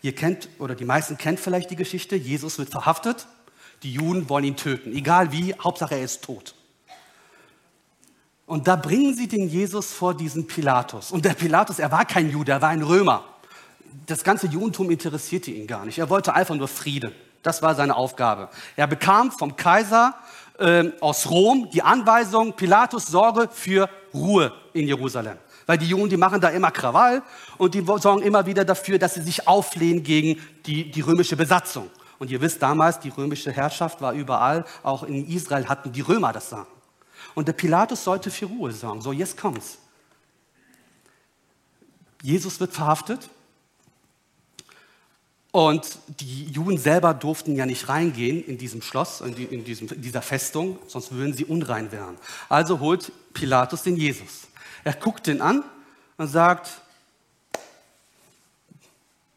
[0.00, 3.26] Ihr kennt, oder die meisten kennt vielleicht die Geschichte, Jesus wird verhaftet
[3.82, 6.54] die Juden wollen ihn töten, egal wie, Hauptsache er ist tot.
[8.52, 11.10] Und da bringen sie den Jesus vor diesen Pilatus.
[11.10, 13.24] Und der Pilatus, er war kein Jude, er war ein Römer.
[14.04, 15.98] Das ganze Judentum interessierte ihn gar nicht.
[15.98, 17.12] Er wollte einfach nur Frieden.
[17.42, 18.50] Das war seine Aufgabe.
[18.76, 20.14] Er bekam vom Kaiser
[20.58, 25.38] äh, aus Rom die Anweisung, Pilatus sorge für Ruhe in Jerusalem.
[25.64, 27.22] Weil die Juden, die machen da immer Krawall
[27.56, 31.88] und die sorgen immer wieder dafür, dass sie sich auflehnen gegen die, die römische Besatzung.
[32.18, 36.34] Und ihr wisst damals, die römische Herrschaft war überall, auch in Israel hatten die Römer
[36.34, 36.66] das Sagen.
[37.34, 39.00] Und der Pilatus sollte für Ruhe sorgen.
[39.00, 39.78] So, jetzt kommt's.
[42.22, 43.28] Jesus wird verhaftet.
[45.50, 49.86] Und die Juden selber durften ja nicht reingehen in diesem Schloss, in, die, in, diesem,
[49.88, 52.16] in dieser Festung, sonst würden sie unrein werden.
[52.48, 54.48] Also holt Pilatus den Jesus.
[54.82, 55.62] Er guckt ihn an
[56.16, 56.70] und sagt,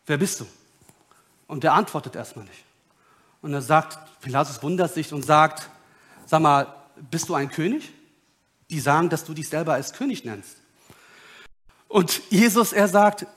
[0.05, 0.45] wer bist du?
[1.47, 2.63] Und der antwortet erstmal nicht.
[3.41, 5.69] Und er sagt, Pilatus wundert sich und sagt,
[6.25, 6.73] sag mal,
[7.11, 7.91] bist du ein König?
[8.69, 10.57] Die sagen, dass du dich selber als König nennst.
[11.87, 13.27] Und Jesus, er sagt,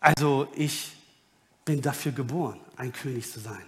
[0.00, 0.92] also ich
[1.64, 3.62] bin dafür geboren, ein König zu sein.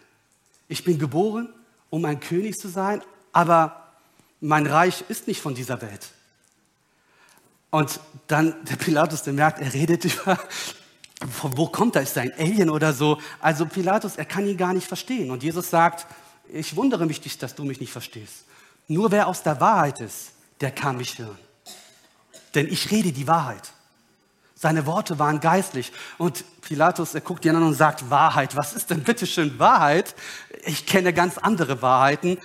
[0.69, 1.53] Ich bin geboren,
[1.91, 3.03] um ein König zu sein,
[3.33, 3.93] aber
[4.41, 6.13] mein Reich ist nicht von dieser Welt.
[7.71, 10.39] Und dann der Pilatus, der merkt, er redet über
[11.27, 12.03] von wo kommt er?
[12.03, 13.19] Ist er ein Alien oder so?
[13.41, 15.31] Also Pilatus, er kann ihn gar nicht verstehen.
[15.31, 16.07] Und Jesus sagt,
[16.53, 18.45] ich wundere mich nicht, dass du mich nicht verstehst.
[18.87, 21.39] Nur wer aus der Wahrheit ist, der kann mich hören.
[22.55, 23.73] Denn ich rede die Wahrheit.
[24.55, 25.93] Seine Worte waren geistlich.
[26.17, 30.15] Und Pilatus, er guckt ihn an und sagt, Wahrheit, was ist denn bitteschön Wahrheit?
[30.65, 32.39] Ich kenne ganz andere Wahrheiten,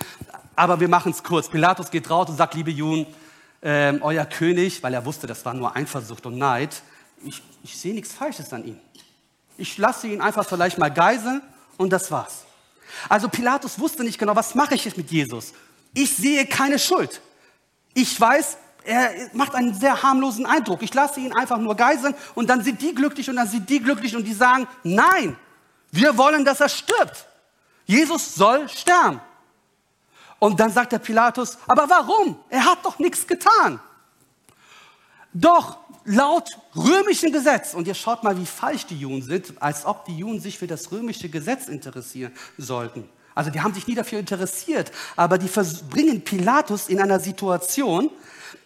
[0.54, 1.48] aber wir machen es kurz.
[1.48, 3.06] Pilatus geht raus und sagt, liebe Juden,
[3.62, 6.82] äh, euer König, weil er wusste, das war nur Eifersucht und Neid,
[7.24, 8.78] ich, ich sehe nichts Falsches an ihm.
[9.56, 11.42] Ich lasse ihn einfach vielleicht mal geiseln
[11.78, 12.43] und das war's.
[13.08, 15.52] Also Pilatus wusste nicht genau, was mache ich jetzt mit Jesus?
[15.92, 17.20] Ich sehe keine Schuld.
[17.94, 20.82] Ich weiß, er macht einen sehr harmlosen Eindruck.
[20.82, 23.80] Ich lasse ihn einfach nur geiseln und dann sind die glücklich und dann sind die
[23.80, 25.36] glücklich und die sagen, nein,
[25.90, 27.26] wir wollen, dass er stirbt.
[27.86, 29.20] Jesus soll sterben.
[30.38, 32.38] Und dann sagt der Pilatus, aber warum?
[32.50, 33.80] Er hat doch nichts getan.
[35.32, 40.04] Doch laut römischen Gesetz, und ihr schaut mal, wie falsch die Juden sind, als ob
[40.04, 43.08] die Juden sich für das römische Gesetz interessieren sollten.
[43.34, 45.50] Also die haben sich nie dafür interessiert, aber die
[45.90, 48.10] bringen Pilatus in einer Situation,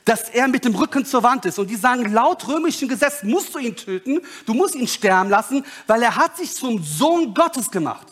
[0.05, 1.59] dass er mit dem Rücken zur Wand ist.
[1.59, 5.64] Und die sagen, laut römischem Gesetz musst du ihn töten, du musst ihn sterben lassen,
[5.86, 8.07] weil er hat sich zum Sohn Gottes gemacht.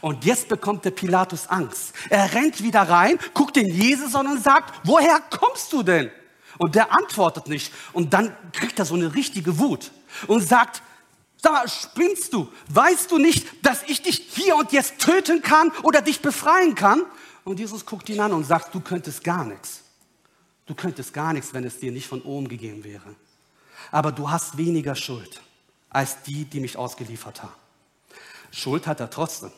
[0.00, 1.94] Und jetzt bekommt der Pilatus Angst.
[2.10, 6.10] Er rennt wieder rein, guckt den Jesus an und sagt, woher kommst du denn?
[6.58, 7.72] Und der antwortet nicht.
[7.92, 9.90] Und dann kriegt er so eine richtige Wut
[10.26, 10.82] und sagt,
[11.42, 12.48] da spinnst du?
[12.68, 17.02] Weißt du nicht, dass ich dich hier und jetzt töten kann oder dich befreien kann?
[17.44, 19.82] Und Jesus guckt ihn an und sagt, du könntest gar nichts.
[20.66, 23.14] Du könntest gar nichts, wenn es dir nicht von oben gegeben wäre.
[23.90, 25.42] Aber du hast weniger Schuld
[25.90, 27.52] als die, die mich ausgeliefert haben.
[28.50, 29.52] Schuld hat er trotzdem.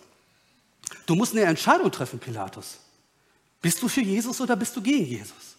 [1.07, 2.79] Du musst eine Entscheidung treffen, Pilatus.
[3.63, 5.56] Bist du für Jesus oder bist du gegen Jesus?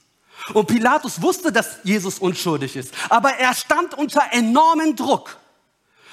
[0.53, 5.37] Und Pilatus wusste, dass Jesus unschuldig ist, aber er stand unter enormem Druck.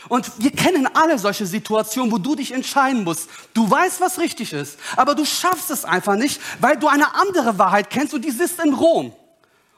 [0.09, 3.29] Und wir kennen alle solche Situationen, wo du dich entscheiden musst.
[3.55, 7.59] Du weißt, was richtig ist, aber du schaffst es einfach nicht, weil du eine andere
[7.59, 9.15] Wahrheit kennst und die sitzt in Rom.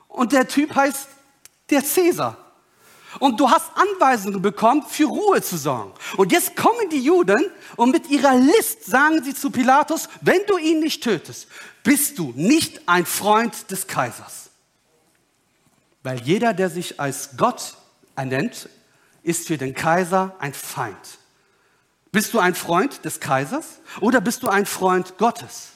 [0.09, 1.07] Und der Typ heißt
[1.71, 2.37] der Cäsar.
[3.19, 5.93] Und du hast Anweisungen bekommen, für Ruhe zu sorgen.
[6.17, 10.59] Und jetzt kommen die Juden und mit ihrer List sagen sie zu Pilatus, wenn du
[10.59, 11.49] ihn nicht tötest,
[11.83, 14.51] bist du nicht ein Freund des Kaisers.
[16.03, 17.75] Weil jeder, der sich als Gott
[18.15, 18.69] ernennt,
[19.23, 21.19] ist für den Kaiser ein Feind.
[22.13, 25.69] Bist du ein Freund des Kaisers oder bist du ein Freund Gottes?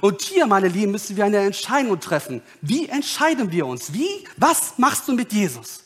[0.00, 2.42] Und hier, meine Lieben, müssen wir eine Entscheidung treffen.
[2.60, 3.92] Wie entscheiden wir uns?
[3.92, 4.26] Wie?
[4.36, 5.83] Was machst du mit Jesus?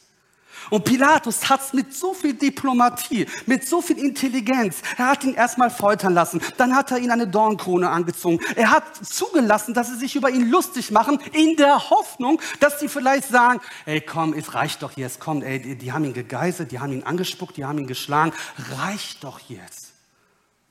[0.71, 4.77] Und Pilatus hat es mit so viel Diplomatie, mit so viel Intelligenz.
[4.97, 8.41] Er hat ihn erstmal foltern lassen, dann hat er ihn eine Dornkrone angezogen.
[8.57, 12.89] Er hat zugelassen, dass sie sich über ihn lustig machen, in der Hoffnung, dass sie
[12.89, 16.71] vielleicht sagen, ey komm, es reicht doch jetzt, komm, ey, die, die haben ihn gegeißelt,
[16.73, 18.33] die haben ihn angespuckt, die haben ihn geschlagen,
[18.79, 19.93] reicht doch jetzt.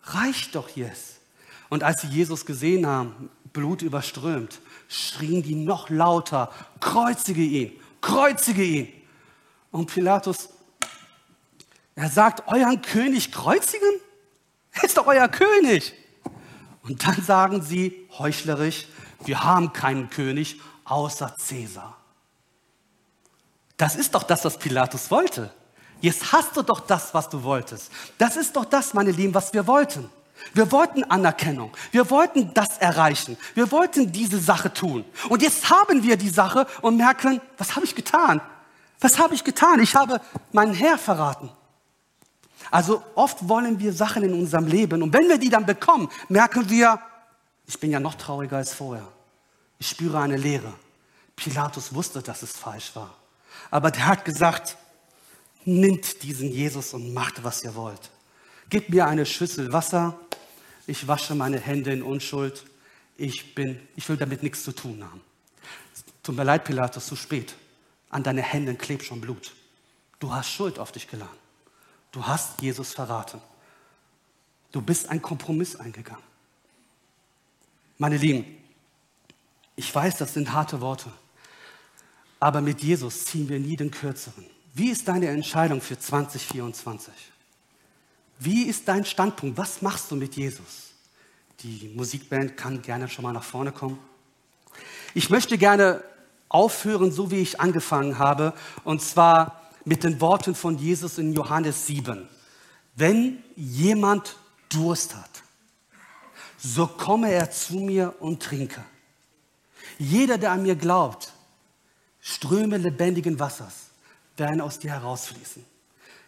[0.03, 1.19] Reicht doch jetzt.
[1.69, 7.71] Und als sie Jesus gesehen haben, Blut überströmt, schrien die noch lauter, kreuzige ihn,
[8.01, 8.93] kreuzige ihn.
[9.71, 10.49] Und Pilatus,
[11.95, 13.89] er sagt, euren König kreuzigen?
[14.71, 15.93] Er ist doch euer König.
[16.83, 18.87] Und dann sagen sie heuchlerisch,
[19.25, 21.97] wir haben keinen König außer Cäsar.
[23.77, 25.51] Das ist doch das, was Pilatus wollte.
[26.01, 27.91] Jetzt hast du doch das, was du wolltest.
[28.17, 30.09] Das ist doch das, meine Lieben, was wir wollten.
[30.53, 31.75] Wir wollten Anerkennung.
[31.91, 33.37] Wir wollten das erreichen.
[33.55, 35.03] Wir wollten diese Sache tun.
[35.29, 38.41] Und jetzt haben wir die Sache und merken, was habe ich getan?
[38.99, 39.79] Was habe ich getan?
[39.79, 40.21] Ich habe
[40.51, 41.51] meinen Herr verraten.
[42.71, 46.69] Also oft wollen wir Sachen in unserem Leben und wenn wir die dann bekommen, merken
[46.69, 46.99] wir,
[47.65, 49.07] ich bin ja noch trauriger als vorher.
[49.79, 50.73] Ich spüre eine Leere.
[51.35, 53.13] Pilatus wusste, dass es falsch war.
[53.69, 54.77] Aber der hat gesagt,
[55.65, 58.09] nimmt diesen Jesus und macht, was ihr wollt.
[58.69, 60.17] Gib mir eine Schüssel Wasser,
[60.87, 62.65] ich wasche meine Hände in Unschuld,
[63.17, 65.21] ich, bin, ich will damit nichts zu tun haben.
[66.23, 67.53] Tut mir leid, Pilatus, zu spät.
[68.09, 69.53] An deinen Händen klebt schon Blut.
[70.19, 71.37] Du hast Schuld auf dich geladen.
[72.11, 73.41] Du hast Jesus verraten.
[74.71, 76.23] Du bist einen Kompromiss eingegangen.
[77.97, 78.45] Meine Lieben,
[79.75, 81.11] ich weiß, das sind harte Worte,
[82.39, 84.45] aber mit Jesus ziehen wir nie den Kürzeren.
[84.73, 87.13] Wie ist deine Entscheidung für 2024?
[88.39, 89.57] Wie ist dein Standpunkt?
[89.57, 90.91] Was machst du mit Jesus?
[91.61, 93.97] Die Musikband kann gerne schon mal nach vorne kommen.
[95.15, 96.03] Ich möchte gerne
[96.57, 98.53] aufhören, so wie ich angefangen habe,
[98.83, 102.27] und zwar mit den Worten von Jesus in Johannes 7.
[102.95, 104.35] Wenn jemand
[104.69, 105.43] Durst hat,
[106.57, 108.83] so komme er zu mir und trinke.
[109.99, 111.31] Jeder, der an mir glaubt,
[112.19, 113.91] Ströme lebendigen Wassers
[114.35, 115.63] werden aus dir herausfließen.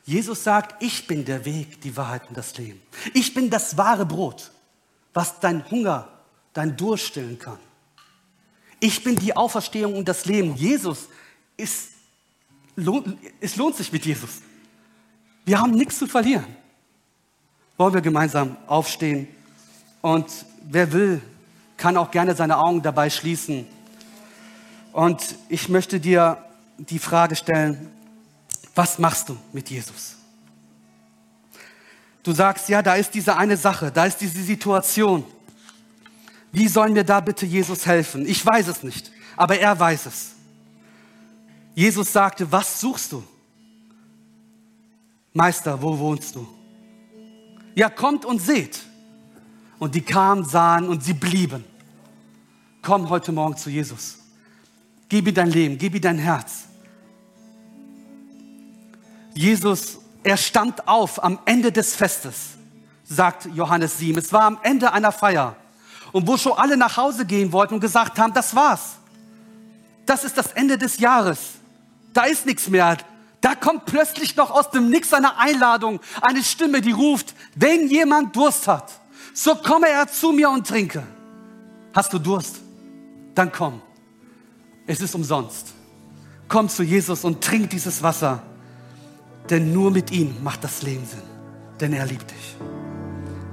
[0.06, 2.82] Jesus sagt, ich bin der Weg, die Wahrheit und das Leben.
[3.16, 4.52] Ich bin das wahre Brot,
[5.14, 6.08] was dein Hunger,
[6.54, 7.60] dein Durst stillen kann.
[8.80, 10.56] Ich bin die Auferstehung und das Leben.
[10.56, 11.10] Jesus
[11.58, 11.90] ist,
[13.42, 14.42] es lohnt sich mit Jesus.
[15.46, 16.46] Wir haben nichts zu verlieren.
[17.78, 19.28] Wollen wir gemeinsam aufstehen?
[20.02, 20.28] Und
[20.64, 21.22] wer will,
[21.76, 23.66] kann auch gerne seine Augen dabei schließen.
[24.92, 26.38] Und ich möchte dir
[26.78, 27.90] die Frage stellen,
[28.76, 30.16] was machst du mit Jesus?
[32.24, 35.24] Du sagst, ja, da ist diese eine Sache, da ist diese Situation.
[36.52, 38.26] Wie soll mir da bitte Jesus helfen?
[38.28, 40.32] Ich weiß es nicht, aber er weiß es.
[41.76, 43.24] Jesus sagte, was suchst du?
[45.34, 46.48] Meister, wo wohnst du?
[47.76, 48.80] Ja, kommt und seht.
[49.78, 51.64] Und die kamen, sahen und sie blieben.
[52.82, 54.18] Komm heute Morgen zu Jesus.
[55.08, 56.66] Gib ihm dein Leben, gib ihm dein Herz.
[59.34, 62.58] Jesus, er stand auf am Ende des Festes,
[63.06, 64.18] sagt Johannes 7.
[64.18, 65.56] Es war am Ende einer Feier.
[66.12, 68.98] Und wo schon alle nach Hause gehen wollten und gesagt haben, das war's.
[70.06, 71.40] Das ist das Ende des Jahres.
[72.14, 72.98] Da ist nichts mehr.
[73.42, 78.36] Da kommt plötzlich noch aus dem Nix eine Einladung, eine Stimme, die ruft, wenn jemand
[78.36, 78.92] Durst hat,
[79.34, 81.04] so komme er zu mir und trinke.
[81.94, 82.58] Hast du Durst?
[83.36, 83.82] Dann komm.
[84.86, 85.68] Es ist umsonst.
[86.48, 88.42] Komm zu Jesus und trink dieses Wasser,
[89.50, 91.22] denn nur mit ihm macht das Leben Sinn.
[91.80, 92.56] Denn er liebt dich.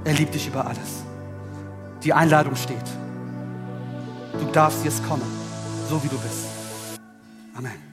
[0.05, 1.06] Er liebt dich über alles.
[2.03, 2.77] Die Einladung steht.
[4.39, 5.27] Du darfst jetzt kommen,
[5.89, 6.47] so wie du bist.
[7.57, 7.86] Amen.